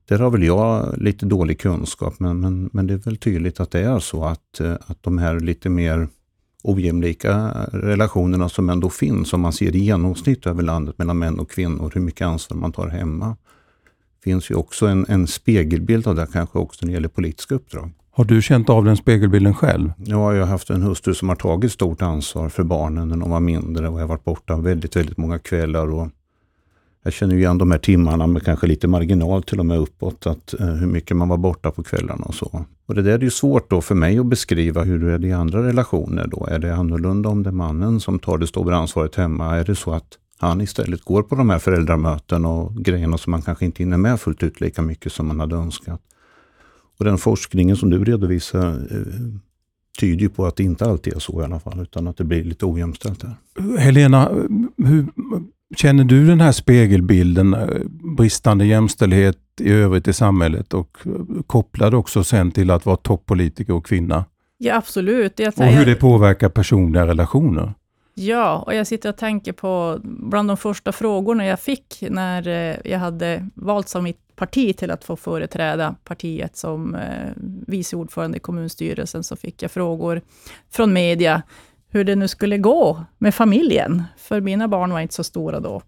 där 0.06 0.20
har 0.20 0.30
väl 0.30 0.44
jag 0.44 0.98
lite 0.98 1.26
dålig 1.26 1.60
kunskap, 1.60 2.14
men, 2.20 2.40
men, 2.40 2.70
men 2.74 2.88
det 2.88 2.94
är 2.94 2.98
väl 2.98 3.18
tydligt 3.18 3.60
att 3.60 3.72
det 3.72 3.80
är 3.80 4.00
så 4.00 4.24
att, 4.24 4.60
eh, 4.60 4.74
att 4.88 5.04
de 5.04 5.18
här 5.18 5.40
lite 5.40 5.70
mer 5.70 6.08
ojämlika 6.64 7.52
relationerna 7.72 8.50
som 8.50 8.70
ändå 8.70 8.90
finns, 8.90 9.34
om 9.34 9.42
man 9.42 9.54
ser 9.54 9.76
i 9.76 9.80
genomsnitt 9.80 10.46
över 10.46 10.64
landet 10.64 10.98
mellan 10.98 11.20
män 11.20 11.40
och 11.40 11.52
kvinnor, 11.52 11.92
hur 11.94 12.02
mycket 12.02 12.28
ansvar 12.28 12.58
man 12.58 12.72
tar 12.72 12.88
hemma, 12.88 13.36
finns 14.24 14.52
ju 14.52 14.56
också 14.56 14.86
en, 14.88 15.06
en 15.10 15.28
spegelbild 15.28 16.08
av 16.08 16.16
det 16.16 16.28
kanske 16.34 16.60
också 16.60 16.86
när 16.86 16.92
det 16.92 16.94
gäller 16.94 17.08
politiska 17.10 17.56
uppdrag. 17.56 17.92
Har 18.14 18.26
du 18.26 18.42
känt 18.42 18.70
av 18.70 18.86
den 18.86 18.98
spegelbilden 18.98 19.54
själv? 19.54 19.94
Jag 19.98 20.18
har 20.18 20.46
haft 20.46 20.70
en 20.70 20.82
hustru 20.82 21.14
som 21.14 21.30
har 21.30 21.36
tagit 21.36 21.72
stort 21.72 22.02
ansvar 22.02 22.50
för 22.50 22.64
barnen 22.64 23.08
när 23.08 23.18
de 23.18 23.30
var 23.30 23.40
mindre 23.40 23.90
och 23.90 23.96
jag 23.96 24.04
har 24.04 24.08
varit 24.08 24.24
borta 24.24 24.58
väldigt, 24.58 24.96
väldigt 24.96 25.18
många 25.18 25.40
kvällar. 25.40 25.92
Och 25.92 26.08
jag 27.04 27.14
känner 27.14 27.36
igen 27.36 27.58
de 27.58 27.72
här 27.72 27.78
timmarna 27.78 28.28
med 28.28 28.44
kanske 28.44 28.68
lite 28.68 28.88
marginal 28.88 29.44
till 29.44 29.60
och 29.60 29.66
med 29.66 29.80
uppåt, 29.80 30.28
att, 30.28 30.54
eh, 30.54 30.68
hur 30.68 30.88
mycket 30.88 31.18
man 31.18 31.30
var 31.30 31.38
borta 31.38 31.72
på 31.72 31.84
kvällarna 31.84 32.26
och 32.26 32.36
så. 32.36 32.66
Och 32.86 32.96
det 32.96 33.02
där 33.02 33.14
är 33.14 33.20
ju 33.20 33.30
svårt 33.30 33.70
då 33.70 33.82
för 33.82 33.96
mig 33.96 34.20
att 34.20 34.26
beskriva 34.26 34.84
hur 34.84 35.00
det 35.00 35.14
är 35.14 35.26
i 35.26 35.34
andra 35.34 35.68
relationer 35.68 36.28
då. 36.28 36.48
Är 36.52 36.60
det 36.60 36.76
annorlunda 36.76 37.30
om 37.30 37.44
det 37.44 37.50
är 37.50 37.52
mannen 37.52 38.00
som 38.00 38.20
tar 38.20 38.38
det 38.38 38.48
stora 38.48 38.78
ansvaret 38.78 39.16
hemma? 39.16 39.58
Är 39.58 39.66
det 39.66 39.76
så 39.76 39.94
att 39.94 40.18
han 40.38 40.62
istället 40.62 41.04
går 41.04 41.24
på 41.24 41.36
de 41.36 41.50
här 41.50 41.60
föräldramöten 41.60 42.46
och 42.46 42.76
grejerna 42.76 43.18
som 43.18 43.32
man 43.32 43.42
kanske 43.42 43.66
inte 43.66 43.84
hinner 43.84 43.98
med 43.98 44.20
fullt 44.20 44.44
ut 44.44 44.62
lika 44.62 44.82
mycket 44.82 45.12
som 45.12 45.28
man 45.28 45.40
hade 45.40 45.56
önskat? 45.56 46.02
Och 47.00 47.06
den 47.06 47.18
forskningen 47.18 47.78
som 47.78 47.90
du 47.90 48.04
redovisar 48.04 48.68
eh, 48.70 49.42
tyder 50.00 50.22
ju 50.22 50.30
på 50.30 50.46
att 50.46 50.56
det 50.56 50.64
inte 50.64 50.86
alltid 50.86 51.14
är 51.14 51.20
så 51.20 51.42
i 51.42 51.44
alla 51.44 51.60
fall, 51.60 51.80
utan 51.80 52.08
att 52.08 52.18
det 52.18 52.24
blir 52.24 52.44
lite 52.44 52.66
ojämställt 52.66 53.20
där. 53.20 53.36
Helena, 53.78 54.30
hur, 54.78 55.08
känner 55.76 56.04
du 56.04 56.28
den 56.28 56.42
här 56.42 56.52
spegelbilden, 56.52 57.54
eh, 57.54 57.68
bristande 58.18 58.66
jämställdhet 58.66 59.38
i 59.60 59.72
övrigt 59.72 60.08
i 60.08 60.14
samhället 60.14 60.74
och 60.74 60.98
kopplad 61.48 61.94
också 61.94 62.24
sen 62.24 62.52
till 62.52 62.72
att 62.72 62.86
vara 62.86 62.98
toppolitiker 62.98 63.74
och 63.74 63.86
kvinna? 63.86 64.26
Ja, 64.58 64.76
absolut. 64.76 65.40
Jag, 65.40 65.54
och 65.58 65.66
hur 65.66 65.86
det 65.86 65.96
påverkar 65.96 66.50
personliga 66.50 67.08
relationer? 67.08 67.74
Ja, 68.14 68.64
och 68.66 68.76
jag 68.76 68.88
sitter 68.88 69.10
och 69.10 69.18
tänker 69.18 69.52
på 69.54 70.00
bland 70.04 70.50
de 70.50 70.58
första 70.58 70.92
frågorna 70.92 71.46
jag 71.46 71.60
fick 71.60 72.04
när 72.10 72.48
eh, 72.48 72.76
jag 72.92 73.00
hade 73.00 73.48
valts 73.56 73.96
av 73.96 74.04
mitt 74.04 74.36
parti 74.36 74.78
till 74.78 74.92
att 74.92 75.04
få 75.04 75.16
företräda 75.16 75.96
partiet 76.04 76.56
som 76.58 76.96
eh, 76.96 77.30
vice 77.68 77.96
ordförande 77.96 78.38
i 78.38 78.40
kommunstyrelsen, 78.40 79.24
så 79.24 79.36
fick 79.36 79.64
jag 79.64 79.72
frågor 79.72 80.22
från 80.72 80.94
media 80.94 81.42
hur 81.92 82.04
det 82.04 82.16
nu 82.16 82.28
skulle 82.28 82.58
gå 82.58 83.06
med 83.18 83.36
familjen, 83.36 84.04
för 84.18 84.42
mina 84.42 84.68
barn 84.68 84.94
var 84.94 85.00
inte 85.00 85.14
så 85.14 85.24
stora 85.24 85.60
då. 85.60 85.82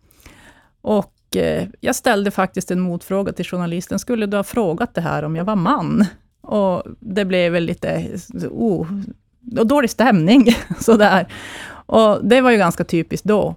Och 0.82 1.36
eh, 1.36 1.68
jag 1.80 1.96
ställde 1.96 2.32
faktiskt 2.32 2.72
en 2.72 2.80
motfråga 2.80 3.34
till 3.34 3.46
journalisten, 3.46 4.00
skulle 4.00 4.26
du 4.26 4.38
ha 4.38 4.44
frågat 4.44 4.96
det 4.96 5.02
här 5.02 5.24
om 5.24 5.36
jag 5.36 5.46
var 5.46 5.56
man? 5.56 6.06
Och 6.42 6.84
det 7.00 7.26
blev 7.26 7.52
väl 7.52 7.64
lite 7.64 8.08
oh, 8.52 8.88
dålig 9.42 9.90
stämning, 9.90 10.48
sådär. 10.80 11.28
Och 11.86 12.26
det 12.26 12.42
var 12.42 12.52
ju 12.52 12.58
ganska 12.58 12.84
typiskt 12.84 13.28
då. 13.28 13.56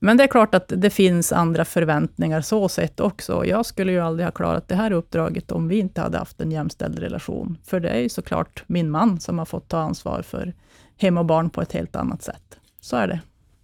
Men 0.00 0.16
det 0.16 0.24
är 0.24 0.28
klart 0.28 0.54
att 0.54 0.72
det 0.76 0.90
finns 0.90 1.32
andra 1.32 1.64
förväntningar 1.64 2.40
så 2.40 2.68
sett 2.68 3.00
också. 3.00 3.46
Jag 3.46 3.66
skulle 3.66 3.92
ju 3.92 4.00
aldrig 4.00 4.26
ha 4.26 4.32
klarat 4.32 4.68
det 4.68 4.74
här 4.74 4.92
uppdraget 4.92 5.52
om 5.52 5.68
vi 5.68 5.78
inte 5.78 6.00
hade 6.00 6.18
haft 6.18 6.40
en 6.40 6.52
jämställd 6.52 6.98
relation. 6.98 7.58
För 7.64 7.80
det 7.80 7.88
är 7.88 8.00
ju 8.00 8.08
såklart 8.08 8.64
min 8.66 8.90
man 8.90 9.20
som 9.20 9.38
har 9.38 9.46
fått 9.46 9.68
ta 9.68 9.78
ansvar 9.78 10.22
för 10.22 10.54
hem 10.98 11.18
och 11.18 11.26
barn 11.26 11.50
på 11.50 11.62
ett 11.62 11.72
helt 11.72 11.96
annat 11.96 12.22
sätt. 12.22 12.58
Så 12.80 12.96
är 12.96 13.08
det. 13.08 13.20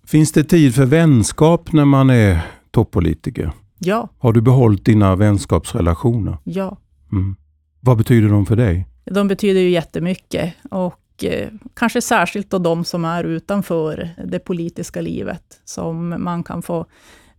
Finns 0.07 0.33
det 0.33 0.45
tid 0.45 0.75
för 0.75 0.87
vänskap 0.87 1.73
när 1.73 1.85
man 1.85 2.11
är 2.11 2.41
toppolitiker? 2.71 3.51
Ja. 3.79 4.09
Har 4.19 4.33
du 4.33 4.41
behållit 4.41 4.85
dina 4.85 5.17
vänskapsrelationer? 5.17 6.39
Ja. 6.45 6.79
Mm. 7.13 7.37
Vad 7.81 7.99
betyder 7.99 8.29
de 8.29 8.47
för 8.47 8.57
dig? 8.57 8.87
De 9.05 9.29
betyder 9.29 9.61
ju 9.61 9.71
jättemycket. 9.71 10.55
Och 10.71 11.01
Eh, 11.23 11.49
kanske 11.75 12.01
särskilt 12.01 12.51
då 12.51 12.59
de 12.59 12.85
som 12.85 13.05
är 13.05 13.25
utanför 13.25 14.11
det 14.25 14.39
politiska 14.39 15.01
livet, 15.01 15.61
som 15.65 16.15
man 16.19 16.43
kan 16.43 16.63
få 16.63 16.87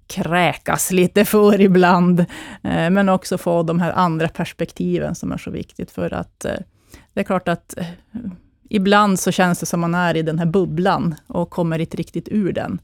kräkas 0.07 0.91
lite 0.91 1.25
för 1.25 1.61
ibland, 1.61 2.19
eh, 2.63 2.89
men 2.89 3.09
också 3.09 3.37
få 3.37 3.63
de 3.63 3.79
här 3.79 3.91
andra 3.91 4.27
perspektiven 4.27 5.15
som 5.15 5.31
är 5.31 5.37
så 5.37 5.51
viktigt, 5.51 5.91
för 5.91 6.13
att 6.13 6.45
eh, 6.45 6.59
det 7.13 7.19
är 7.19 7.23
klart 7.23 7.47
att 7.47 7.77
ibland 8.69 9.19
så 9.19 9.31
känns 9.31 9.59
det 9.59 9.65
som 9.65 9.79
man 9.79 9.95
är 9.95 10.17
i 10.17 10.21
den 10.21 10.39
här 10.39 10.45
bubblan 10.45 11.15
och 11.27 11.49
kommer 11.49 11.79
inte 11.79 11.97
riktigt 11.97 12.27
ur 12.31 12.53
den. 12.53 12.79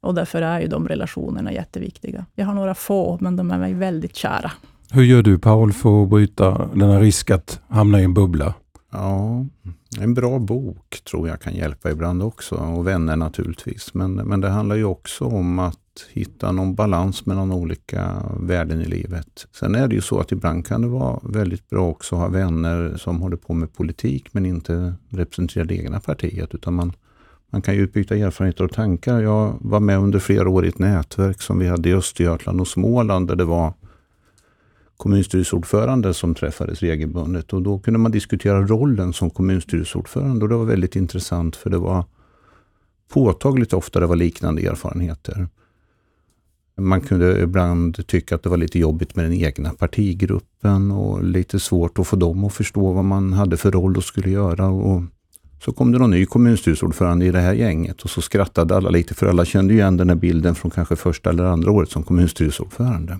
Och 0.00 0.14
därför 0.14 0.42
är 0.42 0.60
ju 0.60 0.66
de 0.66 0.88
relationerna 0.88 1.52
jätteviktiga. 1.52 2.26
Jag 2.34 2.46
har 2.46 2.54
några 2.54 2.74
få, 2.74 3.18
men 3.20 3.36
de 3.36 3.50
är 3.50 3.58
mig 3.58 3.74
väldigt 3.74 4.16
kära. 4.16 4.52
Hur 4.92 5.02
gör 5.02 5.22
du 5.22 5.38
Paul 5.38 5.72
för 5.72 6.02
att 6.02 6.08
bryta 6.08 6.66
denna 6.74 7.00
risk 7.00 7.30
att 7.30 7.60
hamna 7.68 8.00
i 8.00 8.04
en 8.04 8.14
bubbla? 8.14 8.54
Ja, 8.92 9.46
en 9.98 10.14
bra 10.14 10.38
bok 10.38 11.00
tror 11.10 11.28
jag 11.28 11.40
kan 11.40 11.54
hjälpa 11.54 11.90
ibland 11.90 12.22
också 12.22 12.54
och 12.54 12.86
vänner 12.86 13.16
naturligtvis. 13.16 13.94
Men, 13.94 14.14
men 14.14 14.40
det 14.40 14.48
handlar 14.48 14.76
ju 14.76 14.84
också 14.84 15.24
om 15.24 15.58
att 15.58 15.76
hitta 16.12 16.52
någon 16.52 16.74
balans 16.74 17.26
mellan 17.26 17.52
olika 17.52 18.22
värden 18.40 18.80
i 18.80 18.84
livet. 18.84 19.46
Sen 19.52 19.74
är 19.74 19.88
det 19.88 19.94
ju 19.94 20.00
så 20.00 20.20
att 20.20 20.32
ibland 20.32 20.66
kan 20.66 20.82
det 20.82 20.88
vara 20.88 21.20
väldigt 21.22 21.70
bra 21.70 21.88
också 21.88 22.14
att 22.14 22.20
ha 22.20 22.28
vänner 22.28 22.96
som 22.96 23.20
håller 23.20 23.36
på 23.36 23.54
med 23.54 23.72
politik 23.72 24.28
men 24.32 24.46
inte 24.46 24.94
representerar 25.08 25.64
det 25.64 25.74
egna 25.74 26.00
partiet. 26.00 26.54
Utan 26.54 26.74
man, 26.74 26.92
man 27.50 27.62
kan 27.62 27.74
ju 27.74 27.80
utbyta 27.80 28.16
erfarenheter 28.16 28.64
och 28.64 28.72
tankar. 28.72 29.20
Jag 29.20 29.54
var 29.60 29.80
med 29.80 29.98
under 29.98 30.18
flera 30.18 30.48
år 30.48 30.64
i 30.64 30.68
ett 30.68 30.78
nätverk 30.78 31.42
som 31.42 31.58
vi 31.58 31.68
hade 31.68 31.88
i 31.88 31.94
Östergötland 31.94 32.60
och 32.60 32.68
Småland 32.68 33.28
där 33.28 33.36
det 33.36 33.44
var 33.44 33.72
kommunstyrelseordförande 34.96 36.14
som 36.14 36.34
träffades 36.34 36.80
regelbundet 36.80 37.52
och 37.52 37.62
då 37.62 37.78
kunde 37.78 37.98
man 37.98 38.12
diskutera 38.12 38.66
rollen 38.66 39.12
som 39.12 39.30
kommunstyrelseordförande 39.30 40.44
och 40.44 40.48
det 40.48 40.56
var 40.56 40.64
väldigt 40.64 40.96
intressant 40.96 41.56
för 41.56 41.70
det 41.70 41.78
var 41.78 42.04
påtagligt 43.08 43.72
ofta 43.72 44.00
det 44.00 44.06
var 44.06 44.16
liknande 44.16 44.62
erfarenheter. 44.62 45.48
Man 46.80 47.00
kunde 47.00 47.40
ibland 47.40 48.06
tycka 48.06 48.34
att 48.34 48.42
det 48.42 48.48
var 48.48 48.56
lite 48.56 48.78
jobbigt 48.78 49.16
med 49.16 49.24
den 49.24 49.32
egna 49.34 49.70
partigruppen 49.70 50.90
och 50.90 51.24
lite 51.24 51.60
svårt 51.60 51.98
att 51.98 52.06
få 52.06 52.16
dem 52.16 52.44
att 52.44 52.52
förstå 52.52 52.92
vad 52.92 53.04
man 53.04 53.32
hade 53.32 53.56
för 53.56 53.70
roll 53.70 53.96
och 53.96 54.04
skulle 54.04 54.30
göra. 54.30 54.66
Och 54.66 55.02
så 55.64 55.72
kom 55.72 55.92
det 55.92 55.98
någon 55.98 56.10
ny 56.10 56.26
kommunstyrelseordförande 56.26 57.26
i 57.26 57.30
det 57.30 57.40
här 57.40 57.54
gänget 57.54 58.02
och 58.02 58.10
så 58.10 58.22
skrattade 58.22 58.76
alla 58.76 58.90
lite 58.90 59.14
för 59.14 59.26
alla 59.26 59.44
kände 59.44 59.74
igen 59.74 59.96
den 59.96 60.08
här 60.08 60.16
bilden 60.16 60.54
från 60.54 60.70
kanske 60.70 60.96
första 60.96 61.30
eller 61.30 61.44
andra 61.44 61.70
året 61.70 61.90
som 61.90 62.02
kommunstyrelseordförande. 62.02 63.18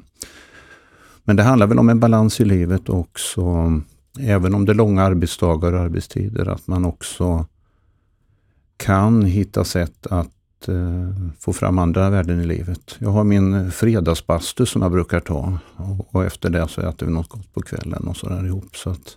Men 1.24 1.36
det 1.36 1.42
handlar 1.42 1.66
väl 1.66 1.78
om 1.78 1.88
en 1.88 2.00
balans 2.00 2.40
i 2.40 2.44
livet 2.44 2.88
också. 2.88 3.72
Även 4.20 4.54
om 4.54 4.64
det 4.64 4.72
är 4.72 4.74
långa 4.74 5.02
arbetsdagar 5.02 5.72
och 5.72 5.80
arbetstider, 5.80 6.48
att 6.48 6.66
man 6.66 6.84
också 6.84 7.46
kan 8.76 9.22
hitta 9.22 9.64
sätt 9.64 10.06
att 10.06 10.30
eh, 10.68 10.74
få 11.40 11.52
fram 11.52 11.78
andra 11.78 12.10
värden 12.10 12.40
i 12.40 12.46
livet. 12.46 12.96
Jag 12.98 13.10
har 13.10 13.24
min 13.24 13.70
fredagsbastu 13.70 14.66
som 14.66 14.82
jag 14.82 14.92
brukar 14.92 15.20
ta 15.20 15.58
och, 15.76 16.14
och 16.14 16.24
efter 16.24 16.50
det 16.50 16.68
så 16.68 16.80
äter 16.80 17.06
vi 17.06 17.12
något 17.12 17.28
gott 17.28 17.54
på 17.54 17.60
kvällen 17.60 18.08
och 18.08 18.16
sådär 18.16 18.46
ihop. 18.46 18.76
Så 18.76 18.90
att 18.90 19.16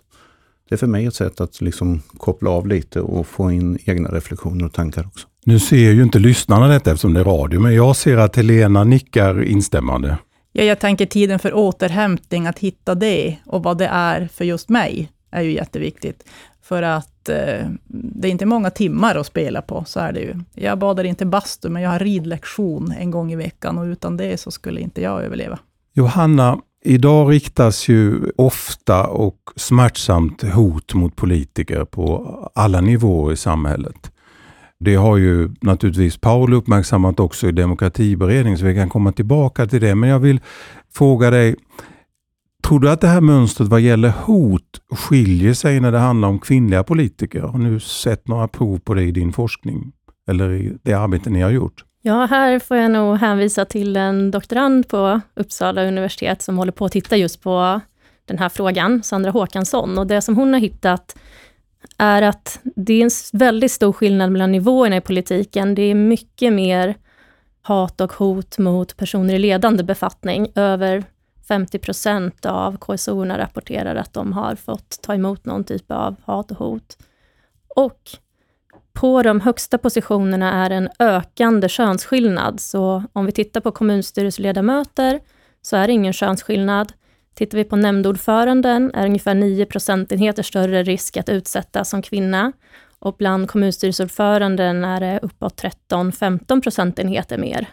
det 0.68 0.74
är 0.74 0.76
för 0.76 0.86
mig 0.86 1.06
ett 1.06 1.14
sätt 1.14 1.40
att 1.40 1.60
liksom 1.60 2.02
koppla 2.18 2.50
av 2.50 2.66
lite 2.66 3.00
och 3.00 3.26
få 3.26 3.50
in 3.50 3.78
egna 3.84 4.08
reflektioner 4.08 4.64
och 4.64 4.72
tankar 4.72 5.06
också. 5.06 5.28
Nu 5.44 5.58
ser 5.58 5.92
ju 5.92 6.02
inte 6.02 6.18
lyssnarna 6.18 6.68
detta 6.68 6.90
eftersom 6.90 7.14
det 7.14 7.20
är 7.20 7.24
radio, 7.24 7.60
men 7.60 7.74
jag 7.74 7.96
ser 7.96 8.16
att 8.16 8.36
Helena 8.36 8.84
nickar 8.84 9.42
instämmande. 9.42 10.18
Ja, 10.52 10.64
jag 10.64 10.78
tänker 10.78 11.06
tiden 11.06 11.38
för 11.38 11.54
återhämtning, 11.54 12.46
att 12.46 12.58
hitta 12.58 12.94
det 12.94 13.36
och 13.46 13.62
vad 13.62 13.78
det 13.78 13.86
är 13.86 14.28
för 14.32 14.44
just 14.44 14.68
mig, 14.68 15.10
är 15.30 15.42
ju 15.42 15.52
jätteviktigt. 15.52 16.24
För 16.64 16.82
att 16.82 17.28
eh, 17.28 17.68
det 17.88 18.28
är 18.28 18.30
inte 18.30 18.46
många 18.46 18.70
timmar 18.70 19.14
att 19.14 19.26
spela 19.26 19.62
på, 19.62 19.84
så 19.86 20.00
är 20.00 20.12
det 20.12 20.20
ju. 20.20 20.34
Jag 20.54 20.78
badar 20.78 21.04
inte 21.04 21.26
bastu, 21.26 21.68
men 21.68 21.82
jag 21.82 21.90
har 21.90 21.98
ridlektion 21.98 22.94
en 22.98 23.10
gång 23.10 23.32
i 23.32 23.36
veckan 23.36 23.78
och 23.78 23.84
utan 23.84 24.16
det 24.16 24.40
så 24.40 24.50
skulle 24.50 24.80
inte 24.80 25.02
jag 25.02 25.24
överleva. 25.24 25.58
Johanna, 25.92 26.58
idag 26.84 27.30
riktas 27.30 27.88
ju 27.88 28.30
ofta 28.36 29.06
och 29.06 29.36
smärtsamt 29.56 30.42
hot 30.42 30.94
mot 30.94 31.16
politiker 31.16 31.84
på 31.84 32.50
alla 32.54 32.80
nivåer 32.80 33.32
i 33.32 33.36
samhället. 33.36 34.12
Det 34.80 34.94
har 34.94 35.16
ju 35.16 35.50
naturligtvis 35.60 36.16
Paul 36.16 36.54
uppmärksammat 36.54 37.20
också 37.20 37.48
i 37.48 37.52
demokratiberedningen, 37.52 38.58
så 38.58 38.64
vi 38.64 38.74
kan 38.74 38.88
komma 38.88 39.12
tillbaka 39.12 39.66
till 39.66 39.80
det. 39.80 39.94
Men 39.94 40.08
jag 40.10 40.18
vill 40.18 40.40
fråga 40.92 41.30
dig, 41.30 41.56
tror 42.64 42.80
du 42.80 42.90
att 42.90 43.00
det 43.00 43.06
här 43.06 43.20
mönstret 43.20 43.68
vad 43.68 43.80
gäller 43.80 44.08
hot 44.08 44.80
skiljer 44.90 45.54
sig 45.54 45.80
när 45.80 45.92
det 45.92 45.98
handlar 45.98 46.28
om 46.28 46.38
kvinnliga 46.38 46.84
politiker? 46.84 47.40
Har 47.40 47.58
du 47.58 47.80
sett 47.80 48.28
några 48.28 48.48
prov 48.48 48.78
på 48.78 48.94
det 48.94 49.02
i 49.02 49.10
din 49.10 49.32
forskning 49.32 49.92
eller 50.30 50.52
i 50.52 50.76
det 50.82 50.94
arbete 50.94 51.30
ni 51.30 51.40
har 51.40 51.50
gjort? 51.50 51.84
Ja, 52.02 52.26
här 52.30 52.58
får 52.58 52.76
jag 52.76 52.90
nog 52.90 53.16
hänvisa 53.16 53.64
till 53.64 53.96
en 53.96 54.30
doktorand 54.30 54.88
på 54.88 55.20
Uppsala 55.36 55.84
universitet 55.84 56.42
som 56.42 56.58
håller 56.58 56.72
på 56.72 56.84
att 56.84 56.92
titta 56.92 57.16
just 57.16 57.42
på 57.42 57.80
den 58.24 58.38
här 58.38 58.48
frågan, 58.48 59.02
Sandra 59.02 59.30
Håkansson. 59.30 59.98
Och 59.98 60.06
det 60.06 60.22
som 60.22 60.36
hon 60.36 60.52
har 60.52 60.60
hittat 60.60 61.16
är 61.98 62.22
att 62.22 62.60
det 62.76 62.92
är 62.92 63.04
en 63.04 63.10
väldigt 63.32 63.72
stor 63.72 63.92
skillnad 63.92 64.32
mellan 64.32 64.52
nivåerna 64.52 64.96
i 64.96 65.00
politiken. 65.00 65.74
Det 65.74 65.82
är 65.82 65.94
mycket 65.94 66.52
mer 66.52 66.94
hat 67.62 68.00
och 68.00 68.12
hot 68.12 68.58
mot 68.58 68.96
personer 68.96 69.34
i 69.34 69.38
ledande 69.38 69.84
befattning. 69.84 70.48
Över 70.54 71.04
50 71.48 71.78
procent 71.78 72.46
av 72.46 72.76
kso 72.76 73.24
rapporterar 73.24 73.96
att 73.96 74.12
de 74.12 74.32
har 74.32 74.54
fått 74.54 75.02
ta 75.02 75.14
emot 75.14 75.44
någon 75.44 75.64
typ 75.64 75.90
av 75.90 76.16
hat 76.24 76.50
och 76.50 76.56
hot. 76.56 76.98
Och 77.68 78.00
på 78.92 79.22
de 79.22 79.40
högsta 79.40 79.78
positionerna 79.78 80.52
är 80.64 80.70
en 80.70 80.88
ökande 80.98 81.68
könsskillnad. 81.68 82.60
Så 82.60 83.02
om 83.12 83.26
vi 83.26 83.32
tittar 83.32 83.60
på 83.60 83.72
kommunstyrelseledamöter 83.72 85.20
så 85.62 85.76
är 85.76 85.86
det 85.86 85.92
ingen 85.92 86.12
könsskillnad. 86.12 86.92
Tittar 87.34 87.58
vi 87.58 87.64
på 87.64 87.76
nämndordföranden 87.76 88.90
är 88.94 89.00
det 89.00 89.06
ungefär 89.06 89.34
9 89.34 89.66
procentenheter 89.66 90.42
större 90.42 90.82
risk 90.82 91.16
att 91.16 91.28
utsättas 91.28 91.90
som 91.90 92.02
kvinna. 92.02 92.52
Och 92.98 93.16
bland 93.18 93.50
kommunstyrelseordföranden 93.50 94.84
är 94.84 95.00
det 95.00 95.18
uppåt 95.22 95.62
13-15 95.62 96.62
procentenheter 96.62 97.38
mer. 97.38 97.68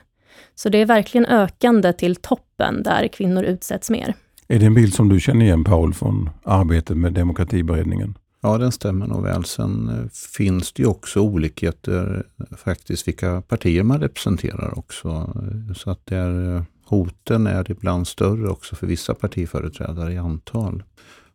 Så 0.56 0.70
det 0.70 0.78
är 0.78 0.86
verkligen 0.86 1.25
ökande 1.25 1.94
till 1.94 2.16
toppen 2.62 2.84
där 2.84 3.08
kvinnor 3.08 3.44
utsätts 3.44 3.89
mer. 3.89 4.13
Är 4.48 4.60
det 4.60 4.65
en 4.65 4.74
bild 4.74 4.94
som 4.94 5.10
du 5.10 5.20
känner 5.20 5.46
igen 5.46 5.63
Paul 5.63 5.94
från 5.94 6.30
arbetet 6.44 6.98
med 6.98 7.13
demokratiberedningen? 7.13 8.18
Ja, 8.41 8.58
den 8.58 8.72
stämmer 8.72 9.08
nog 9.08 9.24
väl. 9.24 9.46
Sen 9.46 9.89
eh, 9.89 10.10
finns 10.38 10.74
det 10.74 10.84
ju 10.84 10.89
också 10.89 11.20
olikheter 11.20 12.24
faktiskt 12.58 13.08
vilka 13.08 13.41
partier 13.41 13.84
man 13.84 14.00
representerar 14.00 14.80
också. 14.80 15.34
Så 15.75 15.91
att 15.91 16.06
det 16.06 16.15
är, 16.15 16.56
eh, 16.56 16.63
hoten 16.86 17.48
är 17.48 17.72
ibland 17.72 18.08
större 18.08 18.50
också 18.50 18.75
för 18.75 18.88
vissa 18.88 19.13
partiföreträdare 19.13 20.13
i 20.13 20.18
antal. 20.18 20.84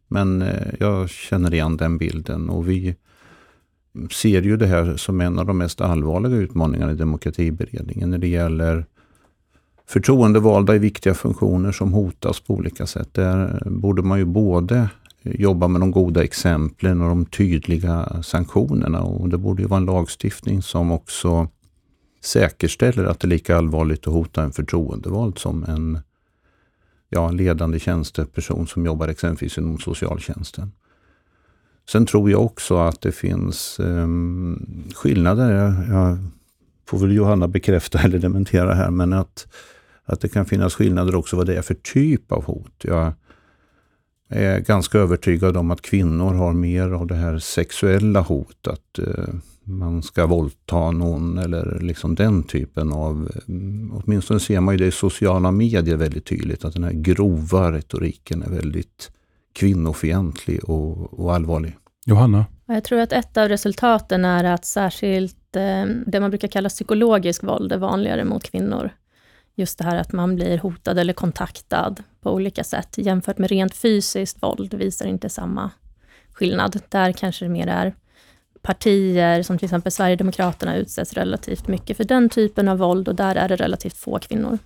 Men 0.09 0.43
eh, 0.43 0.75
jag 0.81 1.11
känner 1.11 1.55
igen 1.55 1.77
den 1.77 1.99
bilden 1.99 2.51
och 2.51 2.69
vi 2.69 2.97
ser 4.11 4.43
ju 4.43 4.57
det 4.57 4.67
här 4.67 4.97
som 4.97 5.21
en 5.21 5.39
av 5.39 5.47
de 5.47 5.59
mest 5.59 5.81
allvarliga 5.81 6.37
utmaningarna 6.37 6.93
i 6.93 6.95
demokratiberedningen 6.95 8.11
när 8.11 8.19
det 8.19 8.29
gäller 8.29 8.87
förtroendevalda 9.89 10.75
i 10.75 10.79
viktiga 10.79 11.15
funktioner 11.15 11.73
som 11.73 11.93
hotas 11.93 12.41
på 12.41 12.55
olika 12.55 12.87
sätt. 12.87 13.15
Där 13.15 13.63
borde 13.67 14.03
man 14.03 14.19
ju 14.19 14.25
både 14.25 14.89
jobba 15.23 15.69
med 15.69 15.81
de 15.81 15.91
goda 15.91 16.25
exemplen 16.25 17.01
och 17.01 17.09
de 17.09 17.27
tydliga 17.27 18.23
sanktionerna. 18.23 19.03
Och 19.03 19.29
det 19.29 19.39
borde 19.39 19.63
ju 19.63 19.69
vara 19.69 19.81
en 19.81 19.87
lagstiftning 19.87 20.63
som 20.63 20.93
också 20.93 21.49
säkerställer 22.25 23.05
att 23.05 23.21
det 23.21 23.27
är 23.27 23.29
lika 23.29 23.57
allvarligt 23.57 24.07
att 24.07 24.13
hota 24.15 24.43
en 24.43 24.53
förtroendevald 24.53 25.39
som 25.39 25.65
en 25.65 25.99
ja, 27.09 27.31
ledande 27.31 27.79
tjänsteperson 27.79 28.67
som 28.67 28.87
jobbar 28.87 29.09
exempelvis 29.09 29.59
inom 29.59 29.79
socialtjänsten. 29.79 30.73
Sen 31.89 32.07
tror 32.07 32.31
jag 32.31 32.45
också 32.45 32.79
att 32.79 33.01
det 33.01 33.13
finns 33.13 33.81
um, 33.81 34.85
skillnader. 34.95 35.53
Jag, 35.55 35.73
jag 35.89 36.19
får 36.87 36.99
väl 36.99 37.13
Johanna 37.13 37.49
bekräfta 37.49 37.99
eller 37.99 38.19
dementera 38.19 38.75
här, 38.75 38.91
men 38.91 39.13
att, 39.13 39.47
att 40.07 40.21
det 40.21 40.29
kan 40.29 40.47
finnas 40.47 40.75
skillnader 40.75 41.15
också 41.15 41.37
vad 41.37 41.47
det 41.47 41.57
är 41.57 41.63
för 41.63 41.75
typ 41.75 42.33
av 42.33 42.45
hot. 42.45 42.85
Jag 42.85 43.13
är 44.29 44.61
ganska 44.61 44.99
övertygad 44.99 45.57
om 45.57 45.71
att 45.71 45.83
kvinnor 45.83 46.35
har 46.35 46.53
mer 46.53 46.91
av 46.91 47.07
det 47.07 47.15
här 47.15 47.39
sexuella 47.39 48.21
hot, 48.21 48.67
att 48.67 48.99
uh, 48.99 49.35
man 49.65 50.03
ska 50.03 50.27
våldta 50.27 50.91
någon 50.91 51.39
eller 51.39 51.79
liksom 51.81 52.15
den 52.15 52.43
typen 52.43 52.93
av... 52.93 53.31
Um, 53.47 54.03
åtminstone 54.05 54.41
ser 54.41 54.61
man 54.61 54.75
ju 54.75 54.79
det 54.79 54.87
i 54.87 54.91
sociala 54.91 55.51
medier 55.51 55.97
väldigt 55.97 56.25
tydligt, 56.25 56.65
att 56.65 56.75
den 56.75 56.85
här 56.85 56.93
grova 56.93 57.73
retoriken 57.73 58.43
är 58.43 58.51
väldigt 58.51 59.11
kvinnofientlig 59.53 60.65
och, 60.65 61.21
och 61.21 61.35
allvarlig. 61.35 61.77
Johanna? 62.07 62.47
Jag 62.67 62.85
tror 62.85 62.99
att 62.99 63.13
ett 63.13 63.37
av 63.37 63.49
resultaten 63.49 64.25
är 64.25 64.45
att 64.45 64.65
särskilt 64.65 65.57
eh, 65.57 65.85
det 66.07 66.21
man 66.21 66.31
brukar 66.31 66.49
kalla 66.49 66.69
psykologisk 66.69 67.43
våld 67.43 67.73
är 67.73 67.79
vanligare 67.79 68.25
mot 68.25 68.43
kvinnor. 68.43 68.91
Just 69.59 69.79
det 69.79 69.85
här 69.85 69.97
att 69.97 70.13
man 70.13 70.35
blir 70.35 70.59
hotad 70.59 70.99
eller 70.99 71.13
kontaktad 71.13 71.95
på 72.21 72.33
olika 72.33 72.65
sätt, 72.65 72.99
jämfört 72.99 73.39
med 73.39 73.51
rent 73.51 73.75
fysiskt 73.75 74.43
våld, 74.43 74.75
visar 74.75 75.07
inte 75.07 75.29
samma 75.29 75.71
skillnad. 76.33 76.81
Där 76.89 77.13
kanske 77.13 77.45
det 77.45 77.49
mer 77.49 77.67
är 77.67 77.95
partier, 78.63 79.43
som 79.43 79.59
till 79.59 79.67
exempel 79.67 79.93
Sverigedemokraterna, 79.93 80.77
utsätts 80.77 81.13
relativt 81.13 81.69
mycket 81.69 81.97
för 81.97 82.05
den 82.05 82.29
typen 82.29 82.69
av 82.69 82.79
våld 82.79 83.09
och 83.09 83.15
där 83.15 83.35
är 83.35 83.49
det 83.49 83.57
relativt 83.57 83.97
få 83.97 84.19
kvinnor. 84.19 84.59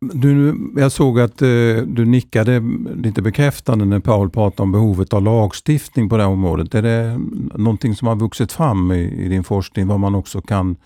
Du, 0.00 0.58
jag 0.76 0.92
såg 0.92 1.20
att 1.20 1.42
eh, 1.42 1.48
du 1.86 2.04
nickade 2.04 2.62
lite 2.94 3.22
bekräftande 3.22 3.84
när 3.84 4.00
Paul 4.00 4.30
pratade 4.30 4.62
om 4.62 4.72
behovet 4.72 5.12
av 5.12 5.22
lagstiftning 5.22 6.08
på 6.08 6.16
det 6.16 6.22
här 6.22 6.30
området. 6.30 6.74
Är 6.74 6.82
det 6.82 7.18
någonting 7.54 7.94
som 7.94 8.08
har 8.08 8.16
vuxit 8.16 8.52
fram 8.52 8.92
i, 8.92 9.24
i 9.24 9.28
din 9.28 9.44
forskning, 9.44 9.86
vad 9.86 10.00
man 10.00 10.14
också 10.14 10.40
kan 10.40 10.76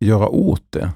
göra 0.00 0.28
åt 0.28 0.72
det? 0.72 0.90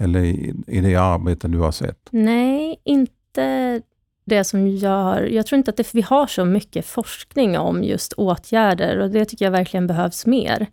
Eller 0.00 0.20
i, 0.20 0.54
i 0.66 0.80
det 0.80 0.96
arbete 0.96 1.48
du 1.48 1.58
har 1.58 1.72
sett? 1.72 2.08
Nej, 2.10 2.80
inte 2.84 3.80
det 4.24 4.44
som 4.44 4.76
jag 4.76 4.90
har... 4.90 5.20
Jag 5.20 5.46
tror 5.46 5.56
inte 5.56 5.70
att 5.70 5.76
det, 5.76 5.94
vi 5.94 6.02
har 6.02 6.26
så 6.26 6.44
mycket 6.44 6.86
forskning 6.86 7.58
om 7.58 7.84
just 7.84 8.12
åtgärder 8.12 8.98
och 8.98 9.10
det 9.10 9.24
tycker 9.24 9.44
jag 9.44 9.52
verkligen 9.52 9.86
behövs 9.86 10.26
mer. 10.26 10.66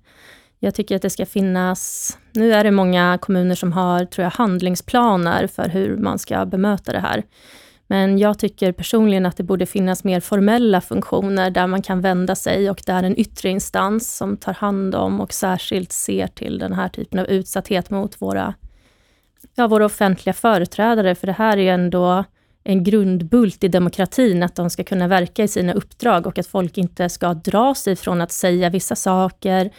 Jag 0.59 0.75
tycker 0.75 0.95
att 0.95 1.01
det 1.01 1.09
ska 1.09 1.25
finnas... 1.25 2.17
Nu 2.33 2.53
är 2.53 2.63
det 2.63 2.71
många 2.71 3.17
kommuner 3.21 3.55
som 3.55 3.71
har, 3.71 4.05
tror 4.05 4.23
jag, 4.23 4.31
handlingsplaner 4.31 5.47
för 5.47 5.69
hur 5.69 5.97
man 5.97 6.19
ska 6.19 6.45
bemöta 6.45 6.91
det 6.91 6.99
här. 6.99 7.23
Men 7.87 8.17
jag 8.17 8.39
tycker 8.39 8.71
personligen 8.71 9.25
att 9.25 9.37
det 9.37 9.43
borde 9.43 9.65
finnas 9.65 10.03
mer 10.03 10.19
formella 10.19 10.81
funktioner 10.81 11.51
där 11.51 11.67
man 11.67 11.81
kan 11.81 12.01
vända 12.01 12.35
sig 12.35 12.69
och 12.69 12.81
där 12.85 13.03
en 13.03 13.19
yttre 13.19 13.49
instans 13.49 14.15
som 14.15 14.37
tar 14.37 14.53
hand 14.53 14.95
om 14.95 15.21
och 15.21 15.33
särskilt 15.33 15.91
ser 15.91 16.27
till 16.27 16.59
den 16.59 16.73
här 16.73 16.89
typen 16.89 17.19
av 17.19 17.25
utsatthet 17.25 17.89
mot 17.89 18.21
våra, 18.21 18.53
ja, 19.55 19.67
våra 19.67 19.85
offentliga 19.85 20.33
företrädare. 20.33 21.15
För 21.15 21.27
det 21.27 21.33
här 21.33 21.57
är 21.57 21.61
ju 21.61 21.69
ändå 21.69 22.23
en 22.63 22.83
grundbult 22.83 23.63
i 23.63 23.67
demokratin, 23.67 24.43
att 24.43 24.55
de 24.55 24.69
ska 24.69 24.83
kunna 24.83 25.07
verka 25.07 25.43
i 25.43 25.47
sina 25.47 25.73
uppdrag 25.73 26.27
och 26.27 26.37
att 26.37 26.47
folk 26.47 26.77
inte 26.77 27.09
ska 27.09 27.33
dra 27.33 27.75
sig 27.75 27.95
från 27.95 28.21
att 28.21 28.31
säga 28.31 28.69
vissa 28.69 28.95
saker, 28.95 29.71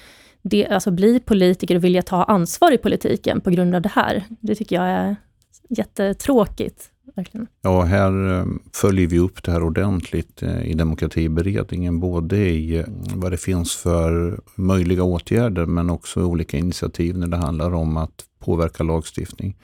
det, 0.43 0.67
alltså 0.67 0.91
bli 0.91 1.21
politiker 1.21 1.75
och 1.75 1.85
vilja 1.85 2.03
ta 2.03 2.25
ansvar 2.25 2.73
i 2.73 2.79
politiken 2.79 3.41
på 3.41 3.51
grund 3.51 3.75
av 3.75 3.83
det 3.83 3.89
här. 3.89 4.25
Det 4.29 4.55
tycker 4.55 4.77
jag 4.77 4.89
är 4.89 5.17
jättetråkigt. 5.69 6.91
Verkligen. 7.15 7.47
Ja, 7.63 7.83
här 7.83 8.39
eh, 8.39 8.47
följer 8.73 9.07
vi 9.07 9.19
upp 9.19 9.43
det 9.43 9.53
här 9.53 9.63
ordentligt 9.63 10.43
eh, 10.43 10.63
i 10.63 10.75
demokratiberedningen. 10.75 12.01
Både 12.01 12.37
i 12.37 12.79
eh, 12.79 12.85
vad 13.15 13.33
det 13.33 13.37
finns 13.37 13.77
för 13.77 14.41
möjliga 14.55 15.03
åtgärder 15.03 15.67
men 15.67 15.91
också 15.91 16.25
olika 16.25 16.57
initiativ 16.57 17.19
när 17.19 17.27
det 17.27 17.37
handlar 17.37 17.75
om 17.75 17.97
att 17.97 18.25
påverka 18.39 18.83
lagstiftning. 18.83 19.57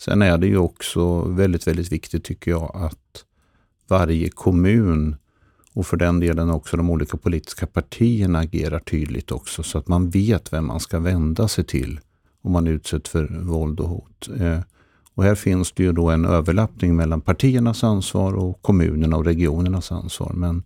Sen 0.00 0.22
är 0.22 0.38
det 0.38 0.46
ju 0.46 0.56
också 0.56 1.22
väldigt, 1.22 1.66
väldigt 1.66 1.92
viktigt 1.92 2.24
tycker 2.24 2.50
jag 2.50 2.70
att 2.74 3.24
varje 3.88 4.28
kommun 4.28 5.16
och 5.74 5.86
för 5.86 5.96
den 5.96 6.20
delen 6.20 6.50
också 6.50 6.76
de 6.76 6.90
olika 6.90 7.16
politiska 7.16 7.66
partierna 7.66 8.38
agerar 8.38 8.78
tydligt 8.78 9.32
också 9.32 9.62
så 9.62 9.78
att 9.78 9.88
man 9.88 10.10
vet 10.10 10.52
vem 10.52 10.66
man 10.66 10.80
ska 10.80 10.98
vända 10.98 11.48
sig 11.48 11.64
till 11.64 12.00
om 12.42 12.52
man 12.52 12.66
utsätts 12.66 13.10
för 13.10 13.40
våld 13.42 13.80
och 13.80 13.88
hot. 13.88 14.28
Och 15.14 15.24
här 15.24 15.34
finns 15.34 15.72
det 15.72 15.82
ju 15.82 15.92
då 15.92 16.10
en 16.10 16.24
överlappning 16.24 16.96
mellan 16.96 17.20
partiernas 17.20 17.84
ansvar 17.84 18.32
och 18.32 18.62
kommunerna 18.62 19.16
och 19.16 19.24
regionernas 19.24 19.92
ansvar. 19.92 20.32
Men 20.34 20.62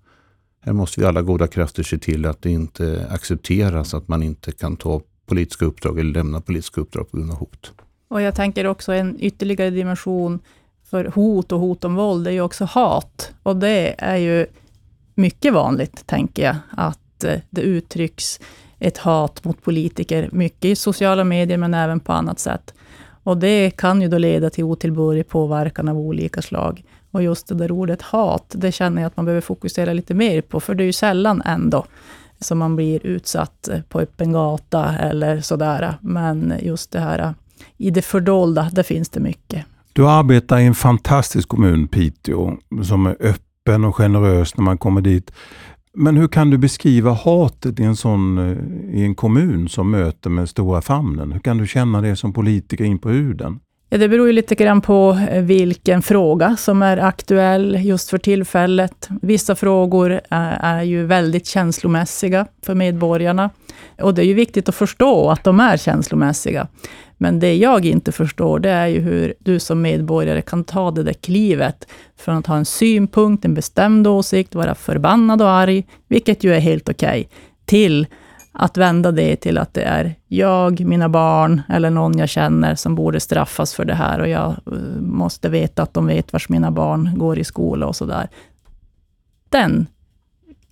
här 0.60 0.72
måste 0.72 1.00
vi 1.00 1.06
alla 1.06 1.22
goda 1.22 1.46
krafter 1.46 1.82
se 1.82 1.98
till 1.98 2.26
att 2.26 2.42
det 2.42 2.50
inte 2.50 3.06
accepteras 3.10 3.94
att 3.94 4.08
man 4.08 4.22
inte 4.22 4.52
kan 4.52 4.76
ta 4.76 5.00
politiska 5.26 5.64
uppdrag 5.64 5.98
eller 5.98 6.12
lämna 6.12 6.40
politiska 6.40 6.80
uppdrag 6.80 7.10
på 7.10 7.16
grund 7.16 7.30
av 7.30 7.36
hot. 7.36 7.72
Och 8.08 8.22
jag 8.22 8.34
tänker 8.34 8.66
också 8.66 8.92
en 8.92 9.16
ytterligare 9.20 9.70
dimension 9.70 10.40
för 10.90 11.04
hot 11.04 11.52
och 11.52 11.60
hot 11.60 11.84
om 11.84 11.94
våld, 11.94 12.24
det 12.24 12.30
är 12.30 12.34
ju 12.34 12.40
också 12.40 12.64
hat. 12.64 13.32
Och 13.42 13.56
det 13.56 13.94
är 13.98 14.16
ju 14.16 14.46
mycket 15.14 15.52
vanligt, 15.52 16.06
tänker 16.06 16.42
jag, 16.42 16.56
att 16.70 17.24
eh, 17.24 17.40
det 17.50 17.60
uttrycks 17.60 18.40
ett 18.78 18.98
hat 18.98 19.44
mot 19.44 19.62
politiker, 19.62 20.28
mycket 20.32 20.64
i 20.64 20.76
sociala 20.76 21.24
medier, 21.24 21.58
men 21.58 21.74
även 21.74 22.00
på 22.00 22.12
annat 22.12 22.38
sätt. 22.38 22.74
Och 23.26 23.36
det 23.36 23.70
kan 23.70 24.02
ju 24.02 24.08
då 24.08 24.18
leda 24.18 24.50
till 24.50 24.64
otillbörlig 24.64 25.28
påverkan 25.28 25.88
av 25.88 25.98
olika 25.98 26.42
slag. 26.42 26.84
Och 27.10 27.22
just 27.22 27.48
det 27.48 27.54
där 27.54 27.70
ordet 27.72 28.02
hat, 28.02 28.54
det 28.56 28.72
känner 28.72 29.02
jag 29.02 29.06
att 29.06 29.16
man 29.16 29.24
behöver 29.24 29.40
fokusera 29.40 29.92
lite 29.92 30.14
mer 30.14 30.40
på, 30.40 30.60
för 30.60 30.74
det 30.74 30.82
är 30.82 30.86
ju 30.86 30.92
sällan 30.92 31.42
ändå 31.44 31.84
som 32.40 32.58
man 32.58 32.76
blir 32.76 33.06
utsatt 33.06 33.68
på 33.88 34.00
öppen 34.00 34.32
gata 34.32 34.94
eller 34.98 35.40
sådär. 35.40 35.94
Men 36.00 36.54
just 36.62 36.92
det 36.92 37.00
här 37.00 37.34
i 37.76 37.90
det 37.90 38.02
fördolda, 38.02 38.70
där 38.72 38.82
finns 38.82 39.08
det 39.08 39.20
mycket. 39.20 39.64
Du 39.92 40.08
arbetar 40.08 40.58
i 40.58 40.66
en 40.66 40.74
fantastisk 40.74 41.48
kommun, 41.48 41.88
Piteå, 41.88 42.56
som 42.84 43.06
är 43.06 43.16
öppen 43.20 43.84
och 43.84 43.96
generös 43.96 44.56
när 44.56 44.64
man 44.64 44.78
kommer 44.78 45.00
dit. 45.00 45.32
Men 45.98 46.16
hur 46.16 46.28
kan 46.28 46.50
du 46.50 46.58
beskriva 46.58 47.12
hatet 47.12 47.80
i 47.80 47.82
en, 47.82 47.96
sån, 47.96 48.38
eh, 48.38 49.00
i 49.00 49.04
en 49.04 49.14
kommun 49.14 49.68
som 49.68 49.90
möter 49.90 50.30
med 50.30 50.48
stora 50.48 50.82
famnen? 50.82 51.32
Hur 51.32 51.40
kan 51.40 51.58
du 51.58 51.66
känna 51.66 52.00
det 52.00 52.16
som 52.16 52.32
politiker 52.32 52.84
in 52.84 52.98
på 52.98 53.08
huden? 53.08 53.58
Ja, 53.88 53.98
det 53.98 54.08
beror 54.08 54.26
ju 54.26 54.32
lite 54.32 54.54
grann 54.54 54.80
på 54.80 55.18
eh, 55.30 55.42
vilken 55.42 56.02
fråga 56.02 56.56
som 56.56 56.82
är 56.82 56.96
aktuell 56.96 57.78
just 57.84 58.10
för 58.10 58.18
tillfället. 58.18 59.08
Vissa 59.22 59.54
frågor 59.54 60.12
eh, 60.12 60.64
är 60.64 60.82
ju 60.82 61.06
väldigt 61.06 61.46
känslomässiga 61.46 62.46
för 62.62 62.74
medborgarna. 62.74 63.50
Och 64.00 64.14
det 64.14 64.22
är 64.22 64.26
ju 64.26 64.34
viktigt 64.34 64.68
att 64.68 64.74
förstå 64.74 65.30
att 65.30 65.44
de 65.44 65.60
är 65.60 65.76
känslomässiga. 65.76 66.68
Men 67.18 67.40
det 67.40 67.56
jag 67.56 67.84
inte 67.84 68.12
förstår, 68.12 68.58
det 68.58 68.70
är 68.70 68.86
ju 68.86 69.00
hur 69.00 69.34
du 69.38 69.58
som 69.58 69.82
medborgare 69.82 70.42
kan 70.42 70.64
ta 70.64 70.90
det 70.90 71.02
där 71.02 71.12
klivet 71.12 71.88
från 72.16 72.36
att 72.36 72.46
ha 72.46 72.56
en 72.56 72.64
synpunkt, 72.64 73.44
en 73.44 73.54
bestämd 73.54 74.06
åsikt, 74.06 74.54
vara 74.54 74.74
förbannad 74.74 75.42
och 75.42 75.50
arg, 75.50 75.86
vilket 76.08 76.44
ju 76.44 76.54
är 76.54 76.60
helt 76.60 76.88
okej, 76.88 77.20
okay, 77.20 77.26
till 77.64 78.06
att 78.58 78.76
vända 78.76 79.12
det 79.12 79.36
till 79.36 79.58
att 79.58 79.74
det 79.74 79.82
är 79.82 80.14
jag, 80.26 80.80
mina 80.80 81.08
barn 81.08 81.62
eller 81.68 81.90
någon 81.90 82.18
jag 82.18 82.28
känner 82.28 82.74
som 82.74 82.94
borde 82.94 83.20
straffas 83.20 83.74
för 83.74 83.84
det 83.84 83.94
här 83.94 84.20
och 84.20 84.28
jag 84.28 84.50
eh, 84.50 84.78
måste 85.00 85.48
veta 85.48 85.82
att 85.82 85.94
de 85.94 86.06
vet 86.06 86.32
vars 86.32 86.48
mina 86.48 86.70
barn 86.70 87.10
går 87.16 87.38
i 87.38 87.44
skola 87.44 87.86
och 87.86 87.96
sådär. 87.96 88.28
Den 89.48 89.86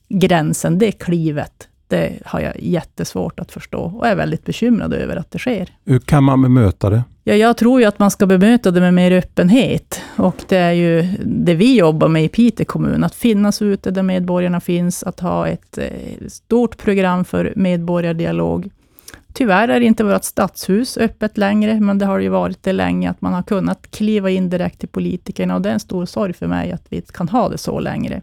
gränsen, 0.08 0.78
det 0.78 0.92
klivet, 0.92 1.68
det 1.94 2.12
har 2.24 2.40
jag 2.40 2.52
jättesvårt 2.60 3.40
att 3.40 3.52
förstå 3.52 3.80
och 3.80 4.06
är 4.06 4.16
väldigt 4.16 4.44
bekymrad 4.44 4.92
över 4.92 5.16
att 5.16 5.30
det 5.30 5.38
sker. 5.38 5.68
Hur 5.84 5.98
kan 5.98 6.24
man 6.24 6.42
bemöta 6.42 6.90
det? 6.90 7.02
Ja, 7.24 7.34
jag 7.34 7.56
tror 7.56 7.80
ju 7.80 7.86
att 7.86 7.98
man 7.98 8.10
ska 8.10 8.26
bemöta 8.26 8.70
det 8.70 8.80
med 8.80 8.94
mer 8.94 9.12
öppenhet. 9.12 10.00
Och 10.16 10.44
det 10.48 10.56
är 10.56 10.72
ju 10.72 11.02
det 11.24 11.54
vi 11.54 11.78
jobbar 11.78 12.08
med 12.08 12.24
i 12.24 12.28
Piteå 12.28 12.66
kommun, 12.66 13.04
att 13.04 13.14
finnas 13.14 13.62
ute 13.62 13.90
där 13.90 14.02
medborgarna 14.02 14.60
finns, 14.60 15.02
att 15.02 15.20
ha 15.20 15.48
ett 15.48 15.78
eh, 15.78 16.28
stort 16.28 16.76
program 16.76 17.24
för 17.24 17.52
medborgardialog. 17.56 18.70
Tyvärr 19.32 19.68
är 19.68 19.80
inte 19.80 20.04
vårt 20.04 20.24
stadshus 20.24 20.98
öppet 20.98 21.38
längre, 21.38 21.80
men 21.80 21.98
det 21.98 22.06
har 22.06 22.18
ju 22.18 22.28
varit 22.28 22.62
det 22.62 22.72
länge, 22.72 23.10
att 23.10 23.20
man 23.20 23.32
har 23.32 23.42
kunnat 23.42 23.90
kliva 23.90 24.30
in 24.30 24.50
direkt 24.50 24.78
till 24.80 24.88
politikerna, 24.88 25.54
och 25.54 25.62
det 25.62 25.68
är 25.68 25.74
en 25.74 25.80
stor 25.80 26.06
sorg 26.06 26.32
för 26.32 26.46
mig 26.46 26.72
att 26.72 26.86
vi 26.88 26.96
inte 26.96 27.12
kan 27.12 27.28
ha 27.28 27.48
det 27.48 27.58
så 27.58 27.80
längre. 27.80 28.22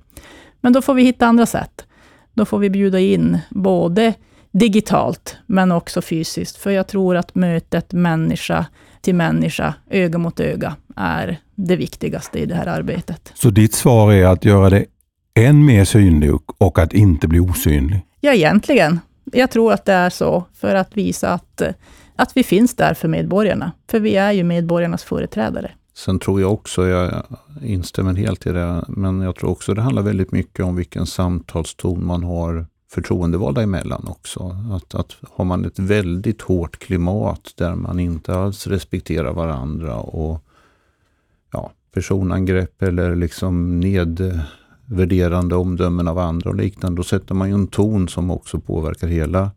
Men 0.62 0.74
då 0.74 0.82
får 0.82 0.94
vi 0.94 1.04
hitta 1.04 1.26
andra 1.26 1.46
sätt. 1.46 1.86
Då 2.34 2.46
får 2.46 2.60
vi 2.60 2.70
bjuda 2.70 3.00
in 3.00 3.40
både 3.50 4.14
digitalt, 4.52 5.38
men 5.46 5.72
också 5.72 6.02
fysiskt. 6.02 6.58
För 6.58 6.72
jag 6.72 6.88
tror 6.88 7.16
att 7.16 7.36
mötet 7.36 7.94
människa 7.94 8.66
till 9.02 9.16
människa, 9.16 9.74
öga 9.90 10.18
mot 10.18 10.40
öga, 10.40 10.76
är 10.96 11.40
det 11.56 11.76
viktigaste 11.76 12.40
i 12.40 12.46
det 12.46 12.56
här 12.56 12.68
arbetet. 12.68 13.32
Så 13.36 13.50
ditt 13.50 13.74
svar 13.74 14.14
är 14.14 14.26
att 14.26 14.46
göra 14.46 14.70
det 14.70 14.86
än 15.34 15.66
mer 15.66 15.86
synlig 15.86 16.32
och 16.58 16.80
att 16.80 16.94
inte 16.94 17.28
bli 17.28 17.40
osynlig? 17.40 18.02
Ja, 18.20 18.34
egentligen. 18.34 19.00
Jag 19.24 19.52
tror 19.52 19.74
att 19.74 19.86
det 19.86 19.94
är 19.94 20.10
så, 20.10 20.44
för 20.54 20.76
att 20.76 20.98
visa 20.98 21.30
att, 21.30 21.62
att 22.16 22.38
vi 22.38 22.44
finns 22.44 22.76
där 22.76 22.94
för 22.94 23.08
medborgarna. 23.08 23.72
För 23.90 24.00
vi 24.00 24.16
är 24.16 24.32
ju 24.32 24.44
medborgarnas 24.44 25.04
företrädare. 25.04 25.72
Sen 25.94 26.20
tror 26.20 26.42
jag 26.42 26.54
också, 26.54 26.88
jag 26.88 27.24
instämmer 27.62 28.14
helt 28.14 28.46
i 28.46 28.52
det, 28.52 28.86
men 28.88 29.22
jag 29.22 29.36
tror 29.36 29.50
också 29.50 29.74
det 29.74 29.82
handlar 29.82 30.02
väldigt 30.02 30.32
mycket 30.32 30.66
om 30.66 30.76
vilken 30.76 31.06
samtalston 31.06 32.06
man 32.06 32.24
har 32.24 32.66
förtroendevalda 32.92 33.62
emellan 33.62 34.08
också. 34.08 34.58
Att, 34.72 34.96
att 34.96 35.16
har 35.32 35.46
man 35.46 35.66
ett 35.66 35.80
väldigt 35.80 36.42
hårt 36.42 36.80
klimat 36.80 37.54
där 37.56 37.76
man 37.76 38.00
inte 38.00 38.36
alls 38.36 38.68
respekterar 38.68 39.34
varandra 39.34 39.98
och 39.98 40.44
ja, 41.52 41.72
personangrepp 41.94 42.82
eller 42.82 43.16
liksom 43.16 43.80
nedvärderande 43.80 45.56
omdömen 45.56 46.08
av 46.08 46.18
andra 46.18 46.50
och 46.50 46.56
liknande, 46.56 47.00
då 47.00 47.04
sätter 47.04 47.36
man 47.36 47.50
ju 47.50 47.54
en 47.54 47.68
ton 47.68 48.10
som 48.10 48.32
också 48.32 48.60
påverkar 48.60 49.08
hela 49.08 49.52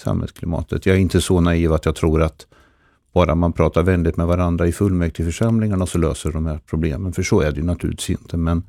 samhällsklimatet. 0.00 0.86
Jag 0.86 0.96
är 0.96 1.00
inte 1.00 1.20
så 1.20 1.40
naiv 1.40 1.72
att 1.72 1.84
jag 1.84 1.94
tror 1.94 2.22
att 2.22 2.46
bara 3.16 3.34
man 3.34 3.52
pratar 3.52 3.82
vänligt 3.82 4.16
med 4.16 4.26
varandra 4.26 4.66
i 4.66 4.72
fullmäktigeförsamlingarna 4.72 5.86
så 5.86 5.98
löser 5.98 6.32
de 6.32 6.46
här 6.46 6.60
problemen. 6.66 7.12
För 7.12 7.22
så 7.22 7.40
är 7.40 7.52
det 7.52 7.62
naturligtvis 7.62 8.10
inte. 8.10 8.36
Men, 8.36 8.62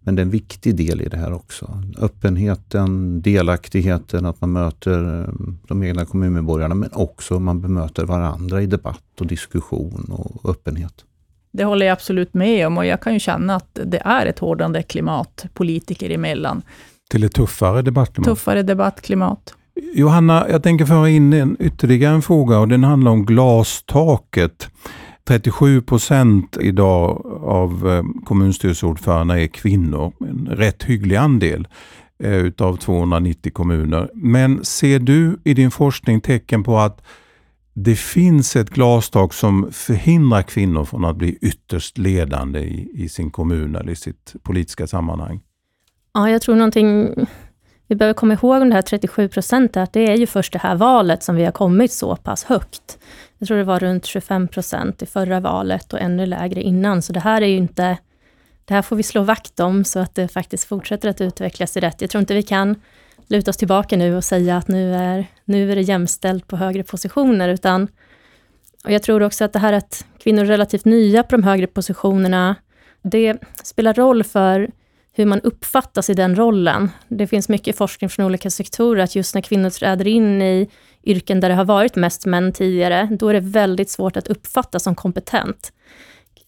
men 0.00 0.16
det 0.16 0.22
är 0.22 0.24
en 0.24 0.30
viktig 0.30 0.76
del 0.76 1.00
i 1.00 1.08
det 1.08 1.16
här 1.16 1.32
också. 1.32 1.82
Öppenheten, 1.98 3.22
delaktigheten, 3.22 4.26
att 4.26 4.40
man 4.40 4.52
möter 4.52 5.20
eh, 5.20 5.28
de 5.68 5.82
egna 5.82 6.04
kommunmedborgarna 6.04 6.74
men 6.74 6.90
också 6.92 7.38
man 7.38 7.60
bemöter 7.60 8.04
varandra 8.04 8.62
i 8.62 8.66
debatt 8.66 9.20
och 9.20 9.26
diskussion 9.26 10.06
och 10.10 10.50
öppenhet. 10.50 11.04
Det 11.52 11.64
håller 11.64 11.86
jag 11.86 11.92
absolut 11.92 12.34
med 12.34 12.66
om 12.66 12.78
och 12.78 12.86
jag 12.86 13.00
kan 13.00 13.12
ju 13.12 13.20
känna 13.20 13.54
att 13.54 13.78
det 13.84 14.02
är 14.04 14.26
ett 14.26 14.38
hårdande 14.38 14.82
klimat 14.82 15.46
politiker 15.54 16.10
emellan. 16.10 16.62
Till 17.10 17.24
ett 17.24 17.32
tuffare 17.32 17.82
debattklimat? 17.82 18.28
Tuffare 18.28 18.62
debattklimat. 18.62 19.54
Johanna, 19.94 20.46
jag 20.50 20.62
tänker 20.62 20.84
föra 20.84 21.08
in 21.08 21.32
en, 21.32 21.56
ytterligare 21.60 22.14
en 22.14 22.22
fråga 22.22 22.58
och 22.58 22.68
den 22.68 22.84
handlar 22.84 23.10
om 23.10 23.26
glastaket. 23.26 24.68
37 25.24 25.82
procent 25.82 26.56
idag 26.60 27.26
av 27.42 27.88
eh, 27.88 28.24
kommunstyrelseordförandena 28.24 29.40
är 29.40 29.46
kvinnor, 29.46 30.12
en 30.20 30.48
rätt 30.50 30.82
hygglig 30.82 31.16
andel 31.16 31.68
eh, 32.22 32.36
utav 32.36 32.76
290 32.76 33.52
kommuner. 33.52 34.10
Men 34.14 34.64
ser 34.64 34.98
du 34.98 35.40
i 35.44 35.54
din 35.54 35.70
forskning 35.70 36.20
tecken 36.20 36.62
på 36.62 36.78
att 36.78 37.02
det 37.72 37.96
finns 37.96 38.56
ett 38.56 38.70
glastak 38.70 39.32
som 39.32 39.68
förhindrar 39.72 40.42
kvinnor 40.42 40.84
från 40.84 41.04
att 41.04 41.16
bli 41.16 41.38
ytterst 41.40 41.98
ledande 41.98 42.60
i, 42.60 42.90
i 42.94 43.08
sin 43.08 43.30
kommun 43.30 43.76
eller 43.76 43.92
i 43.92 43.96
sitt 43.96 44.34
politiska 44.42 44.86
sammanhang? 44.86 45.40
Ja, 46.14 46.30
jag 46.30 46.42
tror 46.42 46.56
någonting 46.56 47.14
vi 47.90 47.96
behöver 47.96 48.14
komma 48.14 48.34
ihåg 48.34 48.62
om 48.62 48.68
det 48.68 48.74
här 48.74 48.82
37 48.82 49.28
procenten, 49.28 49.82
att 49.82 49.92
det 49.92 50.08
är 50.08 50.16
ju 50.16 50.26
först 50.26 50.52
det 50.52 50.58
här 50.58 50.74
valet 50.74 51.22
som 51.22 51.36
vi 51.36 51.44
har 51.44 51.52
kommit 51.52 51.92
så 51.92 52.16
pass 52.16 52.44
högt. 52.44 52.98
Jag 53.38 53.48
tror 53.48 53.58
det 53.58 53.64
var 53.64 53.78
runt 53.78 54.06
25 54.06 54.48
procent 54.48 55.02
i 55.02 55.06
förra 55.06 55.40
valet 55.40 55.92
och 55.92 56.00
ännu 56.00 56.26
lägre 56.26 56.62
innan, 56.62 57.02
så 57.02 57.12
det 57.12 57.20
här 57.20 57.42
är 57.42 57.46
ju 57.46 57.56
inte... 57.56 57.98
Det 58.64 58.74
här 58.74 58.82
får 58.82 58.96
vi 58.96 59.02
slå 59.02 59.22
vakt 59.22 59.60
om, 59.60 59.84
så 59.84 59.98
att 59.98 60.14
det 60.14 60.28
faktiskt 60.28 60.64
fortsätter 60.64 61.08
att 61.08 61.20
utvecklas 61.20 61.76
i 61.76 61.80
rätt. 61.80 62.00
Jag 62.00 62.10
tror 62.10 62.20
inte 62.20 62.34
vi 62.34 62.42
kan 62.42 62.80
luta 63.26 63.50
oss 63.50 63.56
tillbaka 63.56 63.96
nu 63.96 64.16
och 64.16 64.24
säga 64.24 64.56
att 64.56 64.68
nu 64.68 64.94
är, 64.94 65.26
nu 65.44 65.72
är 65.72 65.76
det 65.76 65.82
jämställt 65.82 66.46
på 66.46 66.56
högre 66.56 66.82
positioner, 66.82 67.48
utan... 67.48 67.88
Och 68.84 68.90
jag 68.90 69.02
tror 69.02 69.22
också 69.22 69.44
att 69.44 69.52
det 69.52 69.58
här 69.58 69.72
att 69.72 70.04
kvinnor 70.18 70.42
är 70.42 70.46
relativt 70.46 70.84
nya 70.84 71.22
på 71.22 71.36
de 71.36 71.42
högre 71.42 71.66
positionerna, 71.66 72.56
det 73.02 73.36
spelar 73.62 73.94
roll 73.94 74.24
för 74.24 74.70
hur 75.12 75.26
man 75.26 75.40
uppfattas 75.40 76.10
i 76.10 76.14
den 76.14 76.36
rollen. 76.36 76.90
Det 77.08 77.26
finns 77.26 77.48
mycket 77.48 77.76
forskning 77.76 78.10
från 78.10 78.26
olika 78.26 78.50
sektorer, 78.50 79.02
att 79.02 79.14
just 79.14 79.34
när 79.34 79.42
kvinnor 79.42 79.70
träder 79.70 80.06
in 80.06 80.42
i 80.42 80.68
yrken 81.04 81.40
där 81.40 81.48
det 81.48 81.54
har 81.54 81.64
varit 81.64 81.96
mest 81.96 82.26
män 82.26 82.52
tidigare, 82.52 83.08
då 83.10 83.28
är 83.28 83.34
det 83.34 83.40
väldigt 83.40 83.90
svårt 83.90 84.16
att 84.16 84.28
uppfattas 84.28 84.82
som 84.82 84.94
kompetent. 84.94 85.72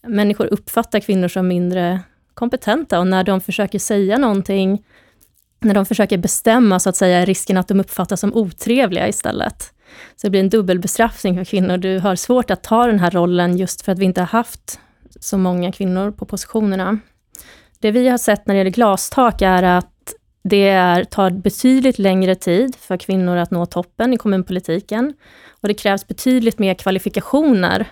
Människor 0.06 0.46
uppfattar 0.46 1.00
kvinnor 1.00 1.28
som 1.28 1.48
mindre 1.48 2.00
kompetenta 2.34 3.00
och 3.00 3.06
när 3.06 3.24
de 3.24 3.40
försöker 3.40 3.78
säga 3.78 4.18
någonting, 4.18 4.84
när 5.60 5.74
de 5.74 5.86
försöker 5.86 6.18
bestämma, 6.18 6.80
så 6.80 6.88
att 6.88 6.96
säga, 6.96 7.18
är 7.18 7.26
risken 7.26 7.56
att 7.56 7.68
de 7.68 7.80
uppfattas 7.80 8.20
som 8.20 8.34
otrevliga 8.34 9.08
istället. 9.08 9.72
Så 10.16 10.26
det 10.26 10.30
blir 10.30 10.40
en 10.40 10.48
dubbelbestraffning 10.48 11.36
för 11.36 11.44
kvinnor. 11.44 11.76
Du 11.76 11.98
har 11.98 12.16
svårt 12.16 12.50
att 12.50 12.62
ta 12.62 12.86
den 12.86 12.98
här 12.98 13.10
rollen 13.10 13.56
just 13.56 13.82
för 13.82 13.92
att 13.92 13.98
vi 13.98 14.04
inte 14.04 14.20
har 14.20 14.26
haft 14.26 14.80
så 15.20 15.38
många 15.38 15.72
kvinnor 15.72 16.10
på 16.10 16.24
positionerna. 16.24 16.98
Det 17.82 17.90
vi 17.90 18.08
har 18.08 18.18
sett 18.18 18.46
när 18.46 18.54
det 18.54 18.58
gäller 18.58 18.70
glastak 18.70 19.42
är 19.42 19.62
att 19.62 20.14
det 20.42 20.68
är, 20.68 21.04
tar 21.04 21.30
betydligt 21.30 21.98
längre 21.98 22.34
tid 22.34 22.76
för 22.76 22.96
kvinnor 22.96 23.36
att 23.36 23.50
nå 23.50 23.66
toppen 23.66 24.12
i 24.12 24.16
kommunpolitiken. 24.16 25.14
Och 25.60 25.68
det 25.68 25.74
krävs 25.74 26.06
betydligt 26.06 26.58
mer 26.58 26.74
kvalifikationer 26.74 27.86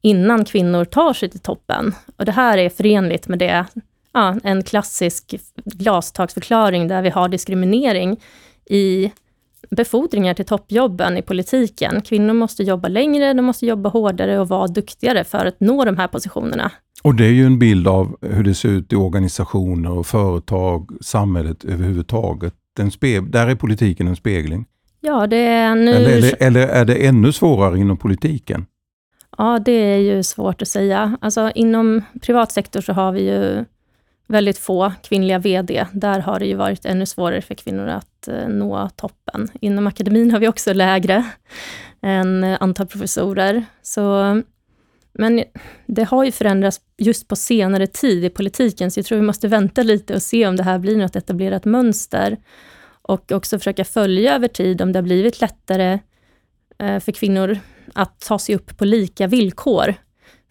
innan 0.00 0.44
kvinnor 0.44 0.84
tar 0.84 1.12
sig 1.12 1.28
till 1.30 1.40
toppen. 1.40 1.94
Och 2.16 2.24
det 2.24 2.32
här 2.32 2.58
är 2.58 2.68
förenligt 2.68 3.28
med 3.28 3.38
det, 3.38 3.66
ja, 4.12 4.36
en 4.44 4.62
klassisk 4.62 5.34
glastaksförklaring 5.64 6.88
där 6.88 7.02
vi 7.02 7.10
har 7.10 7.28
diskriminering 7.28 8.20
i 8.66 9.12
befordringar 9.76 10.34
till 10.34 10.44
toppjobben 10.44 11.16
i 11.16 11.22
politiken. 11.22 12.00
Kvinnor 12.00 12.34
måste 12.34 12.62
jobba 12.62 12.88
längre, 12.88 13.32
de 13.32 13.42
måste 13.42 13.66
jobba 13.66 13.88
hårdare 13.88 14.38
och 14.40 14.48
vara 14.48 14.66
duktigare 14.66 15.24
för 15.24 15.46
att 15.46 15.60
nå 15.60 15.84
de 15.84 15.96
här 15.96 16.08
positionerna. 16.08 16.70
Och 17.02 17.14
det 17.14 17.24
är 17.24 17.30
ju 17.30 17.46
en 17.46 17.58
bild 17.58 17.88
av 17.88 18.16
hur 18.20 18.44
det 18.44 18.54
ser 18.54 18.68
ut 18.68 18.92
i 18.92 18.96
organisationer 18.96 19.92
och 19.92 20.06
företag, 20.06 20.90
samhället 21.00 21.64
överhuvudtaget. 21.64 22.54
Där 23.22 23.48
är 23.48 23.54
politiken 23.54 24.08
en 24.08 24.16
spegling. 24.16 24.66
Ja, 25.00 25.26
det 25.26 25.36
är 25.36 25.74
nu... 25.74 25.90
Eller, 25.90 26.08
eller, 26.18 26.36
eller, 26.40 26.68
är 26.68 26.84
det 26.84 27.06
ännu 27.06 27.32
svårare 27.32 27.78
inom 27.78 27.96
politiken? 27.96 28.66
Ja, 29.38 29.58
det 29.64 29.72
är 29.72 29.98
ju 29.98 30.22
svårt 30.22 30.62
att 30.62 30.68
säga. 30.68 31.18
Alltså 31.20 31.50
inom 31.54 32.02
privat 32.22 32.52
sektor 32.52 32.80
så 32.80 32.92
har 32.92 33.12
vi 33.12 33.30
ju 33.30 33.64
väldigt 34.32 34.58
få 34.58 34.92
kvinnliga 35.02 35.38
VD. 35.38 35.86
Där 35.92 36.20
har 36.20 36.38
det 36.38 36.46
ju 36.46 36.54
varit 36.54 36.84
ännu 36.84 37.06
svårare 37.06 37.42
för 37.42 37.54
kvinnor 37.54 37.88
att 37.88 38.28
eh, 38.28 38.48
nå 38.48 38.88
toppen. 38.96 39.48
Inom 39.60 39.86
akademin 39.86 40.30
har 40.30 40.38
vi 40.38 40.48
också 40.48 40.72
lägre 40.72 41.24
än 42.02 42.44
eh, 42.44 42.56
antal 42.60 42.86
professorer. 42.86 43.64
Så 43.82 44.42
men 45.14 45.44
det 45.86 46.02
har 46.02 46.24
ju 46.24 46.32
förändrats 46.32 46.80
just 46.98 47.28
på 47.28 47.36
senare 47.36 47.86
tid 47.86 48.24
i 48.24 48.30
politiken, 48.30 48.90
så 48.90 48.98
jag 48.98 49.06
tror 49.06 49.18
vi 49.18 49.26
måste 49.26 49.48
vänta 49.48 49.82
lite 49.82 50.14
och 50.14 50.22
se 50.22 50.46
om 50.46 50.56
det 50.56 50.62
här 50.62 50.78
blir 50.78 50.96
något 50.96 51.16
etablerat 51.16 51.64
mönster. 51.64 52.36
Och 53.02 53.32
också 53.32 53.58
försöka 53.58 53.84
följa 53.84 54.34
över 54.34 54.48
tid 54.48 54.82
om 54.82 54.92
det 54.92 54.98
har 54.98 55.02
blivit 55.02 55.40
lättare 55.40 55.98
eh, 56.78 57.00
för 57.00 57.12
kvinnor 57.12 57.58
att 57.94 58.20
ta 58.20 58.38
sig 58.38 58.54
upp 58.54 58.78
på 58.78 58.84
lika 58.84 59.26
villkor. 59.26 59.94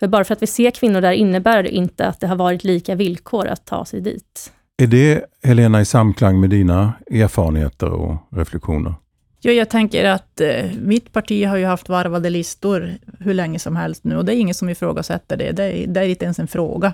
För 0.02 0.08
bara 0.08 0.24
för 0.24 0.34
att 0.34 0.42
vi 0.42 0.48
ser 0.48 0.72
kvinnor 0.72 1.02
där 1.02 1.12
innebär 1.12 1.64
det 1.64 1.70
inte 1.70 2.08
att 2.08 2.20
det 2.20 2.28
har 2.28 2.36
varit 2.36 2.64
lika 2.64 2.96
villkor 2.96 3.48
att 3.48 3.66
ta 3.66 3.86
sig 3.86 4.02
dit. 4.02 4.52
Är 4.78 4.88
det, 4.88 5.26
Helena, 5.44 5.82
i 5.82 5.86
samklang 5.86 6.40
med 6.40 6.50
dina 6.50 6.94
erfarenheter 7.12 7.90
och 7.90 8.16
reflektioner? 8.30 8.94
Ja, 9.42 9.52
jag 9.52 9.70
tänker 9.70 10.06
att 10.06 10.42
eh, 10.42 10.66
mitt 10.82 11.14
parti 11.14 11.46
har 11.46 11.58
ju 11.58 11.66
haft 11.66 11.90
varvade 11.90 12.30
listor 12.30 12.94
hur 13.20 13.34
länge 13.34 13.60
som 13.60 13.76
helst 13.76 14.04
nu 14.04 14.18
och 14.18 14.26
det 14.26 14.36
är 14.36 14.40
ingen 14.40 14.56
som 14.56 14.70
ifrågasätter 14.70 15.38
det. 15.38 15.52
Det 15.52 15.64
är, 15.64 15.88
det 15.88 16.00
är 16.00 16.08
inte 16.08 16.26
ens 16.26 16.40
en 16.40 16.48
fråga. 16.48 16.94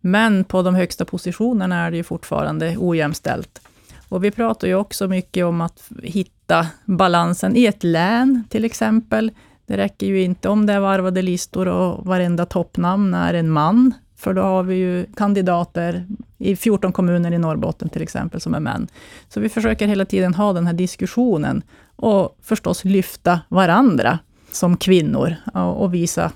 Men 0.00 0.44
på 0.44 0.62
de 0.62 0.74
högsta 0.74 1.04
positionerna 1.04 1.86
är 1.86 1.90
det 1.90 1.96
ju 1.96 2.02
fortfarande 2.02 2.76
ojämställt. 2.78 3.60
Och 4.08 4.24
vi 4.24 4.30
pratar 4.30 4.68
ju 4.68 4.74
också 4.74 5.08
mycket 5.08 5.44
om 5.44 5.60
att 5.60 5.82
hitta 6.02 6.66
balansen 6.84 7.56
i 7.56 7.66
ett 7.66 7.84
län, 7.84 8.44
till 8.48 8.64
exempel. 8.64 9.30
Det 9.70 9.76
räcker 9.76 10.06
ju 10.06 10.22
inte 10.22 10.48
om 10.48 10.66
det 10.66 10.72
är 10.72 10.80
varvade 10.80 11.22
listor 11.22 11.68
och 11.68 12.06
varenda 12.06 12.46
toppnamn 12.46 13.14
är 13.14 13.34
en 13.34 13.50
man, 13.50 13.94
för 14.16 14.34
då 14.34 14.42
har 14.42 14.62
vi 14.62 14.74
ju 14.74 15.06
kandidater 15.16 16.06
i 16.38 16.56
14 16.56 16.92
kommuner 16.92 17.32
i 17.32 17.38
Norrbotten 17.38 17.88
till 17.88 18.02
exempel, 18.02 18.40
som 18.40 18.54
är 18.54 18.60
män. 18.60 18.88
Så 19.28 19.40
vi 19.40 19.48
försöker 19.48 19.86
hela 19.86 20.04
tiden 20.04 20.34
ha 20.34 20.52
den 20.52 20.66
här 20.66 20.72
diskussionen 20.72 21.62
och 21.96 22.38
förstås 22.42 22.84
lyfta 22.84 23.40
varandra 23.48 24.18
som 24.52 24.76
kvinnor 24.76 25.34
och 25.54 25.94
visa 25.94 26.32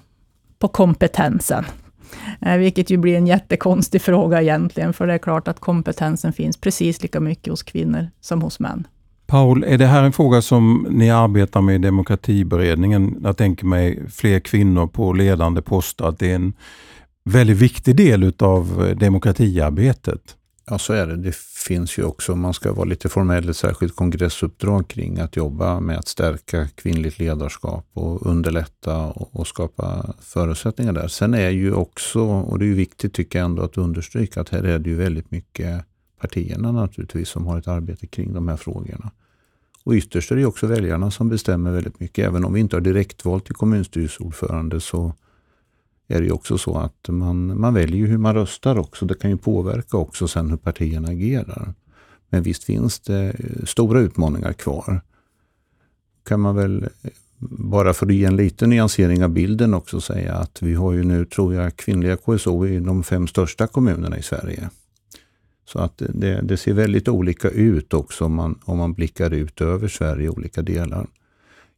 på 0.59 0.69
kompetensen. 0.69 1.65
Eh, 2.41 2.57
vilket 2.57 2.91
ju 2.91 2.97
blir 2.97 3.17
en 3.17 3.27
jättekonstig 3.27 4.03
fråga 4.03 4.43
egentligen, 4.43 4.93
för 4.93 5.07
det 5.07 5.15
är 5.15 5.19
klart 5.19 5.49
att 5.49 5.61
kompetensen 5.61 6.33
finns 6.33 6.57
precis 6.57 7.03
lika 7.03 7.21
mycket 7.21 7.51
hos 7.51 7.63
kvinnor 7.63 8.09
som 8.21 8.43
hos 8.43 8.61
män. 8.61 8.87
Paul, 9.27 9.65
är 9.65 9.79
det 9.79 9.87
här 9.87 10.03
en 10.03 10.13
fråga 10.13 10.43
som 10.43 10.87
ni 10.91 11.11
arbetar 11.11 11.61
med 11.61 11.75
i 11.75 11.79
demokratiberedningen? 11.79 13.21
Jag 13.23 13.37
tänker 13.37 13.67
mig 13.67 14.11
fler 14.11 14.41
kvinnor 14.41 14.87
på 14.87 15.13
ledande 15.13 15.63
poster, 15.63 16.05
att 16.05 16.19
det 16.19 16.31
är 16.31 16.35
en 16.35 16.53
väldigt 17.25 17.57
viktig 17.57 17.97
del 17.97 18.23
utav 18.23 18.87
eh, 18.87 18.97
demokratiarbetet. 18.97 20.37
Ja, 20.67 20.79
så 20.79 20.93
är 20.93 21.07
det. 21.07 21.17
Det 21.17 21.37
finns 21.67 21.99
ju 21.99 22.05
också, 22.05 22.33
om 22.33 22.41
man 22.41 22.55
ska 22.55 22.73
vara 22.73 22.85
lite 22.85 23.09
formell, 23.09 23.49
ett 23.49 23.57
särskilt 23.57 23.97
kongressuppdrag 23.97 24.89
kring 24.89 25.19
att 25.19 25.37
jobba 25.37 25.81
med 25.81 25.99
att 25.99 26.09
stärka 26.09 26.69
kvinnligt 26.75 27.19
ledarskap 27.19 27.87
och 27.93 28.27
underlätta 28.27 28.99
och, 28.99 29.41
och 29.41 29.47
skapa 29.47 30.15
förutsättningar 30.21 30.93
där. 30.93 31.09
Sen 31.09 31.35
är 31.35 31.51
ju 31.51 31.75
också, 31.75 32.21
och 32.21 32.59
det 32.59 32.65
är 32.65 32.67
ju 32.67 32.75
viktigt 32.75 33.15
tycker 33.15 33.39
jag 33.39 33.47
ändå 33.47 33.63
att 33.63 33.79
understryka, 33.79 34.41
att 34.41 34.49
här 34.49 34.63
är 34.63 34.79
det 34.79 34.91
ju 34.91 34.97
väldigt 34.97 35.31
mycket 35.31 35.85
partierna 36.21 36.73
naturligtvis 36.73 37.29
som 37.29 37.47
har 37.47 37.59
ett 37.59 37.69
arbete 37.69 38.07
kring 38.07 38.33
de 38.33 38.49
här 38.49 38.57
frågorna. 38.57 39.11
Och 39.85 39.93
ytterst 39.93 40.31
är 40.31 40.37
det 40.37 40.47
också 40.47 40.67
väljarna 40.67 41.11
som 41.11 41.29
bestämmer 41.29 41.73
väldigt 41.73 42.01
mycket. 42.01 42.27
Även 42.29 42.45
om 42.45 42.53
vi 42.53 42.61
inte 42.61 42.77
har 42.77 42.81
direktval 42.81 43.41
till 43.41 43.55
kommunstyrelseordförande 43.55 44.81
så 44.81 45.13
är 46.09 46.23
det 46.23 46.33
också 46.33 46.59
så 46.59 46.79
att 46.79 47.09
man, 47.09 47.61
man 47.61 47.75
väljer 47.75 48.07
hur 48.07 48.19
man 48.19 48.35
röstar 48.35 48.79
också. 48.79 49.07
Det 49.07 49.15
kan 49.15 49.31
ju 49.31 49.37
påverka 49.37 49.97
också 49.97 50.29
sen 50.29 50.51
hur 50.51 50.57
partierna 50.57 51.09
agerar. 51.09 51.75
Men 52.29 52.43
visst 52.43 52.65
finns 52.65 53.01
det 53.01 53.25
eh, 53.25 53.65
stora 53.65 54.01
utmaningar 54.01 54.53
kvar. 54.53 55.01
Kan 56.25 56.41
man 56.41 56.57
väl, 56.57 56.83
eh, 56.83 57.11
bara 57.49 57.95
för 57.95 58.07
att 58.07 58.15
ge 58.15 58.25
en 58.25 58.37
liten 58.37 58.71
nyansering 58.71 59.25
av 59.25 59.31
bilden 59.31 59.75
också 59.75 60.01
säga 60.01 60.35
att 60.35 60.63
vi 60.63 60.75
har 60.75 60.93
ju 60.93 61.05
nu, 61.05 61.25
tror 61.25 61.55
jag, 61.55 61.77
kvinnliga 61.77 62.17
KSO 62.17 62.67
i 62.67 62.81
de 62.81 63.03
fem 63.03 63.27
största 63.27 63.67
kommunerna 63.67 64.19
i 64.19 64.23
Sverige. 64.23 64.71
Så 65.65 65.79
att 65.79 66.03
det, 66.09 66.41
det 66.43 66.57
ser 66.57 66.73
väldigt 66.73 67.09
olika 67.09 67.49
ut 67.49 67.95
också 67.95 68.25
om 68.25 68.35
man, 68.35 68.59
om 68.65 68.79
man 68.79 68.93
blickar 68.93 69.31
ut 69.31 69.61
över 69.61 69.89
Sverige 69.89 70.27
i 70.27 70.29
olika 70.29 70.63
delar. 70.63 71.07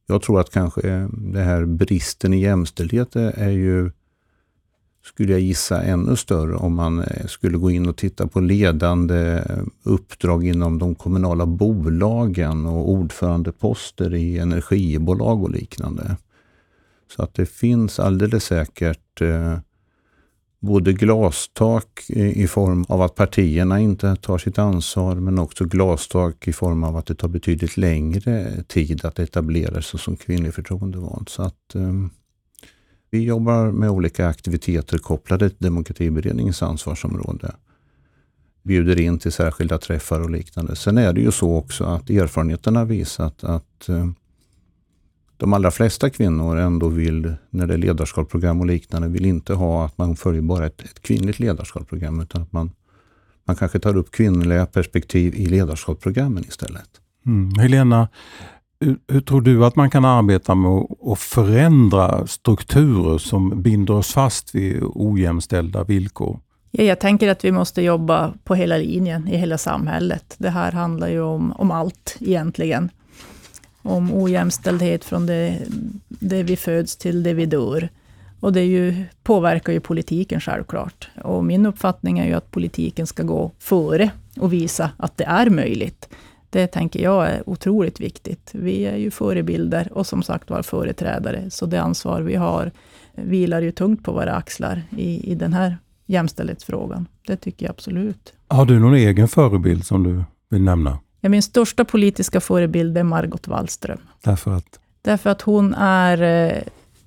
Jag 0.06 0.22
tror 0.22 0.40
att 0.40 0.50
kanske 0.50 0.90
eh, 0.90 1.08
det 1.08 1.40
här 1.40 1.64
bristen 1.64 2.34
i 2.34 2.40
jämställdhet 2.40 3.16
är 3.16 3.50
ju 3.50 3.90
skulle 5.06 5.32
jag 5.32 5.40
gissa, 5.40 5.82
ännu 5.82 6.16
större 6.16 6.56
om 6.56 6.74
man 6.74 7.02
eh, 7.02 7.26
skulle 7.26 7.58
gå 7.58 7.70
in 7.70 7.88
och 7.88 7.96
titta 7.96 8.26
på 8.26 8.40
ledande 8.40 9.42
eh, 9.48 9.62
uppdrag 9.82 10.46
inom 10.46 10.78
de 10.78 10.94
kommunala 10.94 11.46
bolagen 11.46 12.66
och 12.66 12.90
ordförandeposter 12.90 14.14
i 14.14 14.38
energibolag 14.38 15.42
och 15.42 15.50
liknande. 15.50 16.16
Så 17.16 17.22
att 17.22 17.34
det 17.34 17.46
finns 17.46 18.00
alldeles 18.00 18.44
säkert 18.44 19.20
eh, 19.20 19.58
både 20.60 20.92
glastak 20.92 22.04
i 22.08 22.46
form 22.46 22.84
av 22.88 23.02
att 23.02 23.14
partierna 23.14 23.80
inte 23.80 24.16
tar 24.16 24.38
sitt 24.38 24.58
ansvar, 24.58 25.14
men 25.14 25.38
också 25.38 25.64
glastak 25.64 26.48
i 26.48 26.52
form 26.52 26.84
av 26.84 26.96
att 26.96 27.06
det 27.06 27.14
tar 27.14 27.28
betydligt 27.28 27.76
längre 27.76 28.62
tid 28.62 29.04
att 29.04 29.18
etablera 29.18 29.82
sig 29.82 30.00
som 30.00 30.16
kvinnlig 30.16 30.54
förtroendevald. 30.54 31.28
Så 31.28 31.42
att, 31.42 31.74
eh, 31.74 31.92
vi 33.10 33.24
jobbar 33.24 33.70
med 33.70 33.90
olika 33.90 34.28
aktiviteter 34.28 34.98
kopplade 34.98 35.48
till 35.48 35.58
demokratiberedningens 35.60 36.62
ansvarsområde. 36.62 37.54
Bjuder 38.62 39.00
in 39.00 39.18
till 39.18 39.32
särskilda 39.32 39.78
träffar 39.78 40.20
och 40.20 40.30
liknande. 40.30 40.76
Sen 40.76 40.98
är 40.98 41.12
det 41.12 41.20
ju 41.20 41.32
så 41.32 41.56
också 41.56 41.84
att 41.84 42.10
erfarenheten 42.10 42.76
har 42.76 42.84
visat 42.84 43.44
att 43.44 43.88
eh, 43.88 44.08
de 45.36 45.52
allra 45.52 45.70
flesta 45.70 46.10
kvinnor 46.10 46.56
ändå 46.56 46.88
vill, 46.88 47.34
när 47.50 47.66
det 47.66 47.74
är 47.74 47.78
ledarskapsprogram 47.78 48.60
och 48.60 48.66
liknande, 48.66 49.08
vill 49.08 49.26
inte 49.26 49.54
ha 49.54 49.84
att 49.84 49.98
man 49.98 50.16
följer 50.16 50.42
bara 50.42 50.66
ett, 50.66 50.80
ett 50.80 51.02
kvinnligt 51.02 51.38
ledarskapsprogram, 51.38 52.20
utan 52.20 52.42
att 52.42 52.52
man, 52.52 52.70
man 53.44 53.56
kanske 53.56 53.78
tar 53.78 53.96
upp 53.96 54.10
kvinnliga 54.10 54.66
perspektiv 54.66 55.34
i 55.34 55.46
ledarskapsprogrammen 55.46 56.44
istället. 56.44 56.88
Mm. 57.26 57.58
Helena, 57.58 58.08
hur, 58.80 58.98
hur, 59.08 59.20
tror 59.20 59.40
du 59.40 59.64
att 59.64 59.76
man 59.76 59.90
kan 59.90 60.04
arbeta 60.04 60.54
med 60.54 60.86
att 61.02 61.18
förändra 61.18 62.26
strukturer 62.26 63.18
som 63.18 63.62
binder 63.62 63.94
oss 63.94 64.12
fast 64.12 64.54
vid 64.54 64.82
ojämställda 64.82 65.84
villkor? 65.84 66.40
Ja, 66.70 66.84
jag 66.84 67.00
tänker 67.00 67.28
att 67.28 67.44
vi 67.44 67.52
måste 67.52 67.82
jobba 67.82 68.34
på 68.44 68.54
hela 68.54 68.76
linjen, 68.76 69.28
i 69.28 69.36
hela 69.36 69.58
samhället. 69.58 70.34
Det 70.38 70.50
här 70.50 70.72
handlar 70.72 71.08
ju 71.08 71.20
om, 71.20 71.52
om 71.52 71.70
allt 71.70 72.16
egentligen. 72.20 72.90
Om 73.86 74.14
ojämställdhet 74.14 75.04
från 75.04 75.26
det, 75.26 75.58
det 76.08 76.42
vi 76.42 76.56
föds 76.56 76.96
till 76.96 77.22
det 77.22 77.34
vi 77.34 77.46
dör. 77.46 77.88
Och 78.40 78.52
det 78.52 78.64
ju, 78.64 79.04
påverkar 79.22 79.72
ju 79.72 79.80
politiken 79.80 80.40
självklart. 80.40 81.08
Och 81.24 81.44
min 81.44 81.66
uppfattning 81.66 82.18
är 82.18 82.26
ju 82.26 82.32
att 82.32 82.50
politiken 82.50 83.06
ska 83.06 83.22
gå 83.22 83.52
före 83.58 84.10
och 84.36 84.52
visa 84.52 84.90
att 84.96 85.16
det 85.16 85.24
är 85.24 85.50
möjligt. 85.50 86.08
Det 86.50 86.66
tänker 86.66 87.02
jag 87.02 87.26
är 87.26 87.48
otroligt 87.48 88.00
viktigt. 88.00 88.50
Vi 88.54 88.86
är 88.86 88.96
ju 88.96 89.10
förebilder 89.10 89.88
och 89.92 90.06
som 90.06 90.22
sagt 90.22 90.50
var 90.50 90.62
företrädare, 90.62 91.50
så 91.50 91.66
det 91.66 91.80
ansvar 91.80 92.20
vi 92.20 92.34
har 92.34 92.72
vilar 93.14 93.62
ju 93.62 93.72
tungt 93.72 94.04
på 94.04 94.12
våra 94.12 94.34
axlar 94.34 94.82
i, 94.96 95.32
i 95.32 95.34
den 95.34 95.52
här 95.52 95.78
jämställdhetsfrågan. 96.06 97.06
Det 97.26 97.36
tycker 97.36 97.66
jag 97.66 97.70
absolut. 97.70 98.32
Har 98.48 98.66
du 98.66 98.78
någon 98.78 98.94
egen 98.94 99.28
förebild 99.28 99.86
som 99.86 100.02
du 100.02 100.24
vill 100.50 100.62
nämna? 100.62 100.98
Ja, 101.20 101.28
min 101.28 101.42
största 101.42 101.84
politiska 101.84 102.40
förebild 102.40 102.98
är 102.98 103.02
Margot 103.02 103.48
Wallström. 103.48 104.00
Därför 104.22 104.50
att? 104.50 104.80
Därför 105.02 105.30
att 105.30 105.42
hon 105.42 105.74
är 105.74 106.22
eh, 106.22 106.62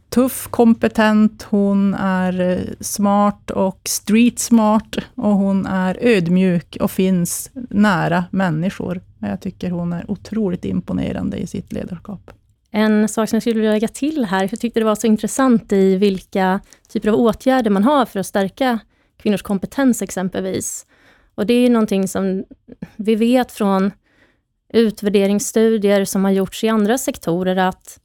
tuff, 0.10 0.48
kompetent, 0.48 1.44
hon 1.50 1.94
är 1.94 2.42
eh, 2.42 2.60
smart 2.80 3.52
och 3.52 3.80
street 3.84 4.40
smart 4.40 4.96
och 5.16 5.32
hon 5.32 5.66
är 5.66 5.98
ödmjuk 6.02 6.78
och 6.82 6.92
finns 6.92 7.52
nära 7.70 8.26
människor. 8.32 9.02
Jag 9.20 9.42
tycker 9.42 9.72
hon 9.72 9.94
är 9.94 10.12
otroligt 10.12 10.66
imponerande 10.66 11.38
i 11.38 11.48
sitt 11.48 11.72
ledarskap. 11.72 12.32
En 12.72 13.08
sak 13.08 13.30
som 13.30 13.36
jag 13.36 13.44
skulle 13.44 13.56
vilja 13.56 13.72
lägga 13.72 13.88
till 13.88 14.26
här, 14.26 14.48
jag 14.52 14.60
tyckte 14.60 14.80
det 14.80 14.86
var 14.86 14.96
så 14.96 15.08
intressant 15.08 15.74
i 15.74 15.96
vilka 15.96 16.60
typer 16.88 17.10
av 17.10 17.16
åtgärder 17.16 17.70
man 17.72 17.84
har 17.84 18.06
för 18.06 18.20
att 18.20 18.26
stärka 18.26 18.80
kvinnors 19.18 19.42
kompetens 19.42 20.02
exempelvis. 20.02 20.86
Och 21.36 21.46
det 21.46 21.54
är 21.54 21.70
någonting 21.70 22.08
som 22.08 22.44
vi 22.96 23.16
vet 23.16 23.52
från 23.52 23.92
utvärderingsstudier 24.74 26.06
som 26.06 26.24
har 26.24 26.32
gjorts 26.32 26.64
i 26.64 26.70
andra 26.70 26.98
sektorer, 26.98 27.56
att 27.56 28.00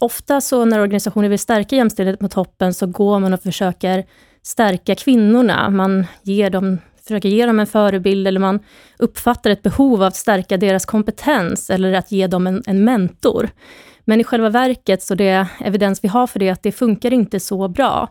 ofta 0.00 0.40
så 0.40 0.64
när 0.64 0.80
organisationer 0.80 1.28
vill 1.28 1.38
stärka 1.38 1.76
jämställdhet 1.76 2.18
på 2.18 2.28
toppen, 2.28 2.74
så 2.74 2.86
går 2.86 3.18
man 3.18 3.34
och 3.34 3.42
försöker 3.42 4.04
stärka 4.42 4.94
kvinnorna. 4.94 5.70
Man 5.70 6.06
ger 6.22 6.50
dem, 6.50 6.78
försöker 7.02 7.28
ge 7.28 7.46
dem 7.46 7.60
en 7.60 7.66
förebild, 7.66 8.28
eller 8.28 8.40
man 8.40 8.60
uppfattar 8.98 9.50
ett 9.50 9.62
behov 9.62 9.94
av 9.94 10.06
att 10.06 10.16
stärka 10.16 10.56
deras 10.56 10.86
kompetens, 10.86 11.70
eller 11.70 11.92
att 11.92 12.12
ge 12.12 12.26
dem 12.26 12.46
en, 12.46 12.62
en 12.66 12.84
mentor. 12.84 13.48
Men 14.04 14.20
i 14.20 14.24
själva 14.24 14.50
verket, 14.50 15.02
så 15.02 15.14
det 15.14 15.46
evidens 15.60 16.04
vi 16.04 16.08
har 16.08 16.26
för 16.26 16.38
det, 16.38 16.50
att 16.50 16.62
det 16.62 16.72
funkar 16.72 17.12
inte 17.12 17.40
så 17.40 17.68
bra. 17.68 18.08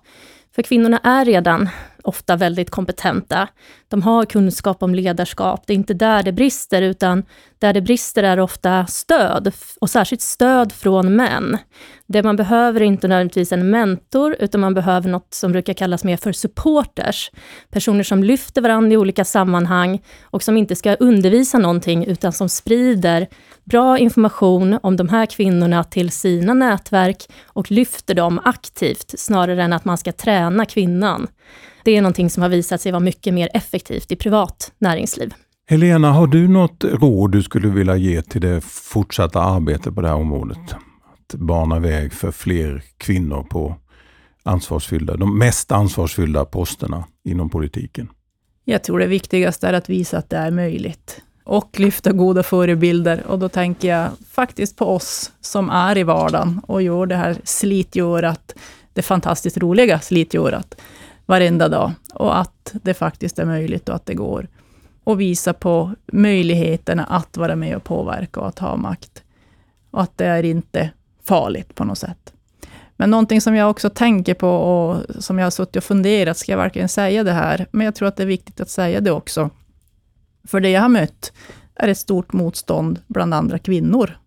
För 0.55 0.61
kvinnorna 0.61 0.99
är 1.03 1.25
redan 1.25 1.69
ofta 2.07 2.35
väldigt 2.35 2.69
kompetenta. 2.69 3.47
De 3.87 4.01
har 4.01 4.25
kunskap 4.25 4.83
om 4.83 4.95
ledarskap. 4.95 5.63
Det 5.67 5.73
är 5.73 5.75
inte 5.75 5.93
där 5.93 6.23
det 6.23 6.31
brister, 6.31 6.81
utan 6.81 7.23
där 7.59 7.73
det 7.73 7.81
brister 7.81 8.23
är 8.23 8.39
ofta 8.39 8.85
stöd, 8.85 9.53
och 9.81 9.89
särskilt 9.89 10.21
stöd 10.21 10.71
från 10.71 11.15
män. 11.15 11.57
Det 12.07 12.23
man 12.23 12.35
behöver 12.35 12.81
är 12.81 12.85
inte 12.85 13.07
nödvändigtvis 13.07 13.51
en 13.51 13.69
mentor, 13.69 14.35
utan 14.39 14.61
man 14.61 14.73
behöver 14.73 15.09
något 15.09 15.33
som 15.33 15.51
brukar 15.51 15.73
kallas 15.73 16.03
mer 16.03 16.17
för 16.17 16.31
supporters. 16.31 17.31
Personer 17.69 18.03
som 18.03 18.23
lyfter 18.23 18.61
varandra 18.61 18.93
i 18.93 18.97
olika 18.97 19.25
sammanhang 19.25 20.01
och 20.23 20.43
som 20.43 20.57
inte 20.57 20.75
ska 20.75 20.95
undervisa 20.95 21.57
någonting, 21.57 22.05
utan 22.05 22.33
som 22.33 22.49
sprider 22.49 23.27
bra 23.63 23.97
information 23.97 24.79
om 24.83 24.95
de 24.97 25.09
här 25.09 25.25
kvinnorna 25.25 25.83
till 25.83 26.11
sina 26.11 26.53
nätverk 26.53 27.25
och 27.45 27.71
lyfter 27.71 28.15
dem 28.15 28.39
aktivt, 28.43 29.13
snarare 29.17 29.63
än 29.63 29.73
att 29.73 29.85
man 29.85 29.97
ska 29.97 30.11
träna 30.11 30.65
kvinnan. 30.65 31.27
Det 31.87 31.97
är 31.97 32.01
någonting 32.01 32.29
som 32.29 32.43
har 32.43 32.49
visat 32.49 32.81
sig 32.81 32.91
vara 32.91 32.99
mycket 32.99 33.33
mer 33.33 33.49
effektivt 33.53 34.11
i 34.11 34.15
privat 34.15 34.71
näringsliv. 34.77 35.33
Helena, 35.69 36.11
har 36.11 36.27
du 36.27 36.47
något 36.47 36.83
råd 36.83 37.31
du 37.31 37.43
skulle 37.43 37.67
vilja 37.67 37.95
ge 37.95 38.21
till 38.21 38.41
det 38.41 38.61
fortsatta 38.63 39.41
arbetet 39.41 39.95
på 39.95 40.01
det 40.01 40.07
här 40.07 40.15
området? 40.15 40.73
Att 40.73 41.35
bana 41.39 41.79
väg 41.79 42.13
för 42.13 42.31
fler 42.31 42.83
kvinnor 42.97 43.43
på 43.43 43.75
ansvarsfyllda, 44.43 45.17
de 45.17 45.37
mest 45.37 45.71
ansvarsfyllda 45.71 46.45
posterna 46.45 47.03
inom 47.23 47.49
politiken? 47.49 48.09
Jag 48.63 48.83
tror 48.83 48.99
det 48.99 49.07
viktigaste 49.07 49.67
är 49.67 49.73
att 49.73 49.89
visa 49.89 50.17
att 50.17 50.29
det 50.29 50.37
är 50.37 50.51
möjligt 50.51 51.21
och 51.43 51.79
lyfta 51.79 52.11
goda 52.11 52.43
förebilder. 52.43 53.23
Och 53.27 53.39
då 53.39 53.49
tänker 53.49 53.87
jag 53.87 54.09
faktiskt 54.31 54.75
på 54.75 54.85
oss 54.85 55.31
som 55.41 55.69
är 55.69 55.97
i 55.97 56.03
vardagen 56.03 56.61
och 56.67 56.81
gör 56.81 57.05
det 57.05 57.15
här 57.15 57.37
slitgörat, 57.43 58.55
det 58.93 59.01
fantastiskt 59.01 59.57
roliga 59.57 59.99
slitgörat, 59.99 60.75
varenda 61.27 61.69
dag. 61.69 61.91
Och 62.13 62.39
att 62.39 62.73
det 62.83 62.93
faktiskt 62.93 63.39
är 63.39 63.45
möjligt 63.45 63.89
och 63.89 63.95
att 63.95 64.05
det 64.05 64.13
går. 64.13 64.47
Och 65.03 65.21
visa 65.21 65.53
på 65.53 65.91
möjligheterna 66.11 67.05
att 67.05 67.37
vara 67.37 67.55
med 67.55 67.75
och 67.75 67.83
påverka 67.83 68.39
och 68.39 68.47
att 68.47 68.59
ha 68.59 68.75
makt. 68.75 69.23
Och 69.91 70.01
att 70.01 70.17
det 70.17 70.25
är 70.25 70.43
inte 70.43 70.89
farligt 71.23 71.75
på 71.75 71.83
något 71.83 71.97
sätt. 71.97 72.33
Men 72.95 73.11
någonting 73.11 73.41
som 73.41 73.55
jag 73.55 73.69
också 73.69 73.89
tänker 73.89 74.33
på 74.33 74.49
och 74.49 75.23
som 75.23 75.39
jag 75.39 75.45
har 75.45 75.51
suttit 75.51 75.75
och 75.75 75.83
funderat, 75.83 76.37
ska 76.37 76.51
jag 76.51 76.57
verkligen 76.57 76.89
säga 76.89 77.23
det 77.23 77.31
här? 77.31 77.67
Men 77.71 77.85
jag 77.85 77.95
tror 77.95 78.07
att 78.07 78.15
det 78.15 78.23
är 78.23 78.27
viktigt 78.27 78.61
att 78.61 78.69
säga 78.69 79.01
det 79.01 79.11
också. 79.11 79.49
För 80.47 80.59
det 80.59 80.69
jag 80.69 80.81
har 80.81 80.89
mött 80.89 81.33
är 81.75 81.87
ett 81.87 81.97
stort 81.97 82.33
motstånd 82.33 82.99
bland 83.07 83.33
andra 83.33 83.59
kvinnor. 83.59 84.17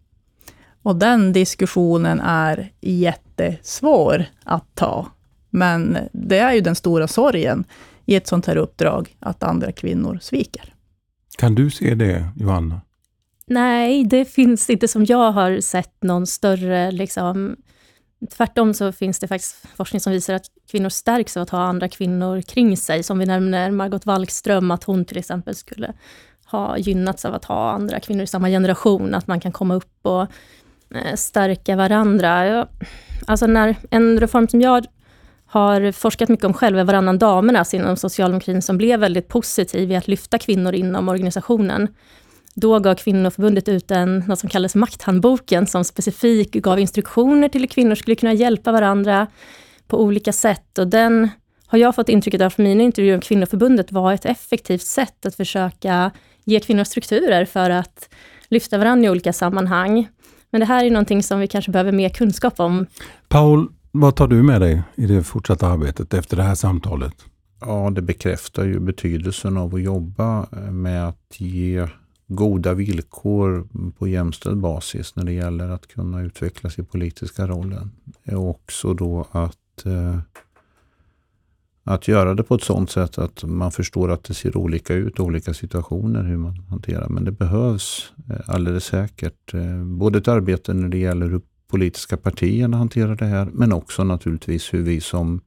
Och 0.82 0.96
den 0.96 1.32
diskussionen 1.32 2.20
är 2.20 2.72
jättesvår 2.80 4.24
att 4.44 4.74
ta. 4.74 5.06
Men 5.50 5.98
det 6.12 6.38
är 6.38 6.52
ju 6.52 6.60
den 6.60 6.74
stora 6.74 7.08
sorgen 7.08 7.64
i 8.06 8.14
ett 8.14 8.26
sånt 8.26 8.46
här 8.46 8.56
uppdrag, 8.56 9.16
att 9.20 9.42
andra 9.42 9.72
kvinnor 9.72 10.18
sviker. 10.22 10.74
Kan 11.38 11.54
du 11.54 11.70
se 11.70 11.94
det, 11.94 12.28
Johanna? 12.36 12.80
Nej, 13.46 14.04
det 14.04 14.24
finns 14.24 14.70
inte 14.70 14.88
som 14.88 15.04
jag 15.04 15.32
har 15.32 15.60
sett 15.60 16.02
någon 16.02 16.26
större... 16.26 16.90
Liksom, 16.90 17.56
tvärtom 18.30 18.74
så 18.74 18.92
finns 18.92 19.18
det 19.18 19.28
faktiskt 19.28 19.56
forskning 19.76 20.00
som 20.00 20.12
visar 20.12 20.34
att 20.34 20.46
kvinnor 20.70 20.88
stärks 20.88 21.36
av 21.36 21.42
att 21.42 21.50
ha 21.50 21.62
andra 21.62 21.88
kvinnor 21.88 22.40
kring 22.40 22.76
sig. 22.76 23.02
Som 23.02 23.18
vi 23.18 23.26
nämner 23.26 23.70
Margot 23.70 24.06
Wallström, 24.06 24.70
att 24.70 24.84
hon 24.84 25.04
till 25.04 25.18
exempel 25.18 25.54
skulle 25.54 25.92
ha 26.44 26.78
gynnats 26.78 27.24
av 27.24 27.34
att 27.34 27.44
ha 27.44 27.70
andra 27.70 28.00
kvinnor 28.00 28.22
i 28.22 28.26
samma 28.26 28.48
generation, 28.48 29.14
att 29.14 29.26
man 29.26 29.40
kan 29.40 29.52
komma 29.52 29.74
upp 29.74 29.98
och 30.02 30.22
eh, 30.94 31.14
stärka 31.14 31.76
varandra. 31.76 32.66
Alltså 33.26 33.46
när, 33.46 33.76
en 33.90 34.20
reform 34.20 34.48
som 34.48 34.60
jag 34.60 34.86
har 35.50 35.92
forskat 35.92 36.28
mycket 36.28 36.44
om 36.44 36.54
själv 36.54 36.86
Varannan 36.86 37.18
damernas 37.18 37.74
inom 37.74 37.96
socialdemokratin, 37.96 38.62
som 38.62 38.78
blev 38.78 39.00
väldigt 39.00 39.28
positiv 39.28 39.92
i 39.92 39.96
att 39.96 40.08
lyfta 40.08 40.38
kvinnor 40.38 40.74
inom 40.74 41.08
organisationen. 41.08 41.88
Då 42.54 42.78
gav 42.78 42.94
kvinnoförbundet 42.94 43.68
ut 43.68 43.90
en, 43.90 44.18
något 44.18 44.38
som 44.38 44.48
kallades 44.48 44.74
makthandboken, 44.74 45.66
som 45.66 45.84
specifikt 45.84 46.54
gav 46.54 46.78
instruktioner 46.78 47.48
till 47.48 47.60
hur 47.60 47.68
kvinnor 47.68 47.94
skulle 47.94 48.16
kunna 48.16 48.32
hjälpa 48.32 48.72
varandra 48.72 49.26
på 49.86 50.02
olika 50.02 50.32
sätt. 50.32 50.78
Och 50.78 50.86
den 50.86 51.28
har 51.66 51.78
jag 51.78 51.94
fått 51.94 52.08
intrycket 52.08 52.40
av 52.40 52.50
från 52.50 52.64
mina 52.64 52.82
intervjuer 52.82 53.14
om 53.14 53.20
kvinnoförbundet 53.20 53.92
var 53.92 54.12
ett 54.12 54.24
effektivt 54.24 54.82
sätt 54.82 55.26
att 55.26 55.34
försöka 55.34 56.10
ge 56.44 56.60
kvinnor 56.60 56.84
strukturer 56.84 57.44
för 57.44 57.70
att 57.70 58.08
lyfta 58.48 58.78
varandra 58.78 59.06
i 59.06 59.10
olika 59.10 59.32
sammanhang. 59.32 60.08
Men 60.50 60.60
det 60.60 60.66
här 60.66 60.84
är 60.84 60.90
någonting 60.90 61.22
som 61.22 61.40
vi 61.40 61.46
kanske 61.46 61.70
behöver 61.70 61.92
mer 61.92 62.08
kunskap 62.08 62.60
om. 62.60 62.86
Paul, 63.28 63.68
vad 63.92 64.16
tar 64.16 64.28
du 64.28 64.42
med 64.42 64.60
dig 64.60 64.82
i 64.94 65.06
det 65.06 65.22
fortsatta 65.22 65.68
arbetet 65.68 66.14
efter 66.14 66.36
det 66.36 66.42
här 66.42 66.54
samtalet? 66.54 67.14
Ja, 67.60 67.90
det 67.90 68.02
bekräftar 68.02 68.64
ju 68.64 68.80
betydelsen 68.80 69.56
av 69.56 69.74
att 69.74 69.82
jobba 69.82 70.46
eh, 70.52 70.70
med 70.70 71.08
att 71.08 71.34
ge 71.40 71.88
goda 72.26 72.74
villkor 72.74 73.68
på 73.98 74.08
jämställd 74.08 74.60
basis 74.60 75.16
när 75.16 75.24
det 75.24 75.32
gäller 75.32 75.68
att 75.68 75.86
kunna 75.86 76.20
utvecklas 76.20 76.78
i 76.78 76.82
politiska 76.82 77.46
rollen. 77.46 77.90
Och 78.26 78.50
också 78.50 78.94
då 78.94 79.26
att, 79.32 79.86
eh, 79.86 80.18
att 81.84 82.08
göra 82.08 82.34
det 82.34 82.42
på 82.42 82.54
ett 82.54 82.62
sådant 82.62 82.90
sätt 82.90 83.18
att 83.18 83.44
man 83.44 83.72
förstår 83.72 84.10
att 84.10 84.24
det 84.24 84.34
ser 84.34 84.56
olika 84.56 84.94
ut 84.94 85.18
i 85.18 85.22
olika 85.22 85.54
situationer 85.54 86.22
hur 86.22 86.36
man 86.36 86.58
hanterar. 86.68 87.08
Men 87.08 87.24
det 87.24 87.32
behövs 87.32 88.12
eh, 88.30 88.40
alldeles 88.46 88.84
säkert 88.84 89.54
eh, 89.54 89.84
både 89.84 90.18
ett 90.18 90.28
arbete 90.28 90.74
när 90.74 90.88
det 90.88 90.98
gäller 90.98 91.28
hur 91.28 91.40
politiska 91.70 92.16
partierna 92.16 92.76
hanterar 92.76 93.16
det 93.16 93.24
här, 93.24 93.48
men 93.52 93.72
också 93.72 94.04
naturligtvis 94.04 94.74
hur 94.74 94.82
vi 94.82 95.00
som 95.00 95.40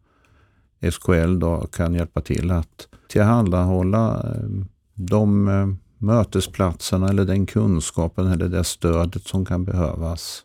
SKL 0.91 1.39
då 1.39 1.67
kan 1.71 1.93
hjälpa 1.93 2.21
till 2.21 2.51
att 2.51 2.87
tillhandahålla 3.07 4.13
eh, 4.13 4.49
de 4.95 5.47
eh, 5.47 5.67
mötesplatserna 5.97 7.09
eller 7.09 7.25
den 7.25 7.45
kunskapen 7.45 8.27
eller 8.27 8.49
det 8.49 8.63
stödet 8.63 9.23
som 9.23 9.45
kan 9.45 9.65
behövas. 9.65 10.43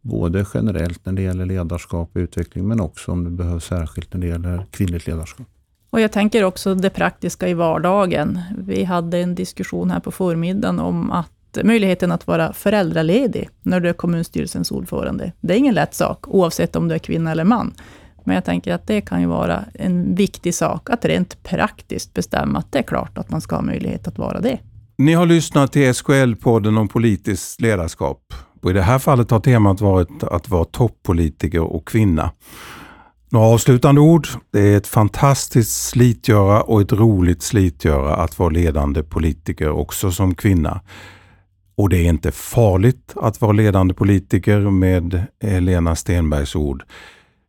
Både 0.00 0.46
generellt 0.54 1.06
när 1.06 1.12
det 1.12 1.22
gäller 1.22 1.46
ledarskap 1.46 2.10
och 2.12 2.18
utveckling, 2.18 2.68
men 2.68 2.80
också 2.80 3.12
om 3.12 3.24
det 3.24 3.30
behövs 3.30 3.64
särskilt 3.64 4.14
när 4.14 4.20
det 4.20 4.26
gäller 4.26 4.66
kvinnligt 4.70 5.06
ledarskap. 5.06 5.46
Och 5.90 6.00
jag 6.00 6.12
tänker 6.12 6.44
också 6.44 6.74
det 6.74 6.90
praktiska 6.90 7.48
i 7.48 7.54
vardagen. 7.54 8.40
Vi 8.58 8.84
hade 8.84 9.18
en 9.18 9.34
diskussion 9.34 9.90
här 9.90 10.00
på 10.00 10.10
förmiddagen 10.10 10.78
om 10.78 11.10
att 11.10 11.30
möjligheten 11.64 12.12
att 12.12 12.26
vara 12.26 12.52
föräldraledig 12.52 13.48
när 13.62 13.80
du 13.80 13.88
är 13.88 13.92
kommunstyrelsens 13.92 14.70
ordförande. 14.70 15.32
Det 15.40 15.54
är 15.54 15.58
ingen 15.58 15.74
lätt 15.74 15.94
sak, 15.94 16.28
oavsett 16.28 16.76
om 16.76 16.88
du 16.88 16.94
är 16.94 16.98
kvinna 16.98 17.30
eller 17.30 17.44
man. 17.44 17.74
Men 18.24 18.34
jag 18.34 18.44
tänker 18.44 18.74
att 18.74 18.86
det 18.86 19.00
kan 19.00 19.20
ju 19.20 19.26
vara 19.26 19.64
en 19.74 20.14
viktig 20.14 20.54
sak, 20.54 20.90
att 20.90 21.04
rent 21.04 21.42
praktiskt 21.42 22.14
bestämma 22.14 22.58
att 22.58 22.72
det 22.72 22.78
är 22.78 22.82
klart 22.82 23.18
att 23.18 23.30
man 23.30 23.40
ska 23.40 23.56
ha 23.56 23.62
möjlighet 23.62 24.08
att 24.08 24.18
vara 24.18 24.40
det. 24.40 24.58
Ni 24.98 25.12
har 25.14 25.26
lyssnat 25.26 25.72
till 25.72 25.92
SKL-podden 25.92 26.78
om 26.78 26.88
politiskt 26.88 27.60
ledarskap. 27.60 28.34
Och 28.62 28.70
I 28.70 28.72
det 28.72 28.82
här 28.82 28.98
fallet 28.98 29.30
har 29.30 29.40
temat 29.40 29.80
varit 29.80 30.22
att 30.22 30.48
vara 30.48 30.64
toppolitiker 30.64 31.60
och 31.60 31.88
kvinna. 31.88 32.30
Några 33.30 33.46
avslutande 33.46 34.00
ord. 34.00 34.28
Det 34.52 34.60
är 34.60 34.76
ett 34.76 34.86
fantastiskt 34.86 35.88
slitgöra 35.88 36.62
och 36.62 36.80
ett 36.80 36.92
roligt 36.92 37.42
slitgöra 37.42 38.14
att 38.14 38.38
vara 38.38 38.50
ledande 38.50 39.02
politiker 39.02 39.70
också 39.70 40.10
som 40.10 40.34
kvinna. 40.34 40.80
Och 41.74 41.88
det 41.88 41.96
är 41.96 42.08
inte 42.08 42.32
farligt 42.32 43.12
att 43.16 43.40
vara 43.40 43.52
ledande 43.52 43.94
politiker 43.94 44.60
med 44.60 45.26
eh, 45.40 45.60
Lena 45.60 45.96
Stenbergs 45.96 46.56
ord. 46.56 46.82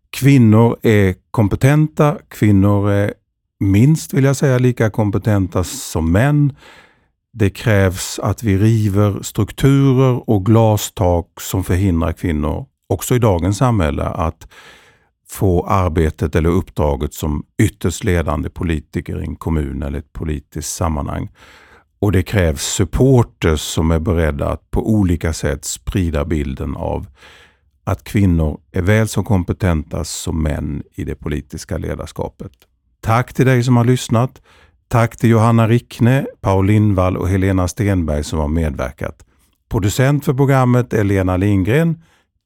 Kvinnor 0.10 0.78
är 0.82 1.16
kompetenta, 1.32 2.18
kvinnor 2.28 2.92
är 2.92 3.14
minst 3.60 4.14
vill 4.14 4.24
jag 4.24 4.36
säga 4.36 4.58
lika 4.58 4.90
kompetenta 4.90 5.64
som 5.64 6.12
män. 6.12 6.56
Det 7.34 7.50
krävs 7.50 8.20
att 8.20 8.44
vi 8.44 8.58
river 8.58 9.22
strukturer 9.22 10.30
och 10.30 10.46
glastak 10.46 11.42
som 11.42 11.64
förhindrar 11.64 12.14
kvinnor, 12.14 12.66
också 12.88 13.16
i 13.16 13.20
dagens 13.20 13.58
samhälle, 13.58 14.04
att 14.04 14.48
få 15.30 15.66
arbetet 15.68 16.36
eller 16.36 16.50
uppdraget 16.50 17.14
som 17.14 17.44
ytterst 17.62 18.04
ledande 18.04 18.50
politiker 18.50 19.22
i 19.22 19.26
en 19.26 19.36
kommun 19.36 19.84
eller 19.84 20.00
ett 20.00 20.14
politiskt 20.14 20.76
sammanhang. 20.76 21.30
Och 22.04 22.12
det 22.12 22.24
krävs 22.24 22.62
supporters 22.62 23.62
som 23.62 23.92
är 23.92 24.00
beredda 24.00 24.50
att 24.50 24.72
på 24.72 24.90
olika 24.90 25.34
sätt 25.34 25.66
sprida 25.66 26.26
bilden 26.26 26.76
av 26.76 27.08
att 27.84 28.04
kvinnor 28.04 28.60
är 28.72 28.82
väl 28.82 29.08
så 29.08 29.24
kompetenta 29.24 30.04
som 30.04 30.44
män 30.44 30.84
i 30.96 31.04
det 31.04 31.16
politiska 31.16 31.78
ledarskapet. 31.78 32.52
Tack 33.02 33.34
till 33.34 33.46
dig 33.46 33.64
som 33.64 33.78
har 33.78 33.86
lyssnat. 33.86 34.42
Tack 34.88 35.18
till 35.18 35.30
Johanna 35.30 35.68
Rickne, 35.68 36.26
Paul 36.42 36.66
Lindvall 36.66 37.18
och 37.18 37.30
Helena 37.30 37.68
Stenberg 37.68 38.24
som 38.24 38.40
har 38.40 38.48
medverkat. 38.48 39.26
Producent 39.70 40.26
för 40.26 40.34
programmet 40.34 40.94
är 40.94 41.04
Lena 41.04 41.38
Lindgren. 41.38 42.02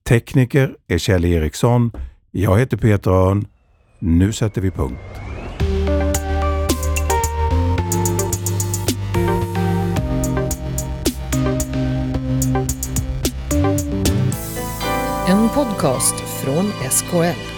Tekniker 0.10 0.76
är 0.88 0.98
Kjell 0.98 1.26
Eriksson. 1.26 1.92
Jag 2.32 2.60
heter 2.60 2.78
Peter 2.78 3.12
Örn. 3.12 3.48
Nu 4.00 4.34
sätter 4.34 4.62
vi 4.62 4.72
punkt. 4.72 5.00
En 15.48 15.54
podcast 15.54 16.16
från 16.44 16.72
SKL. 16.92 17.57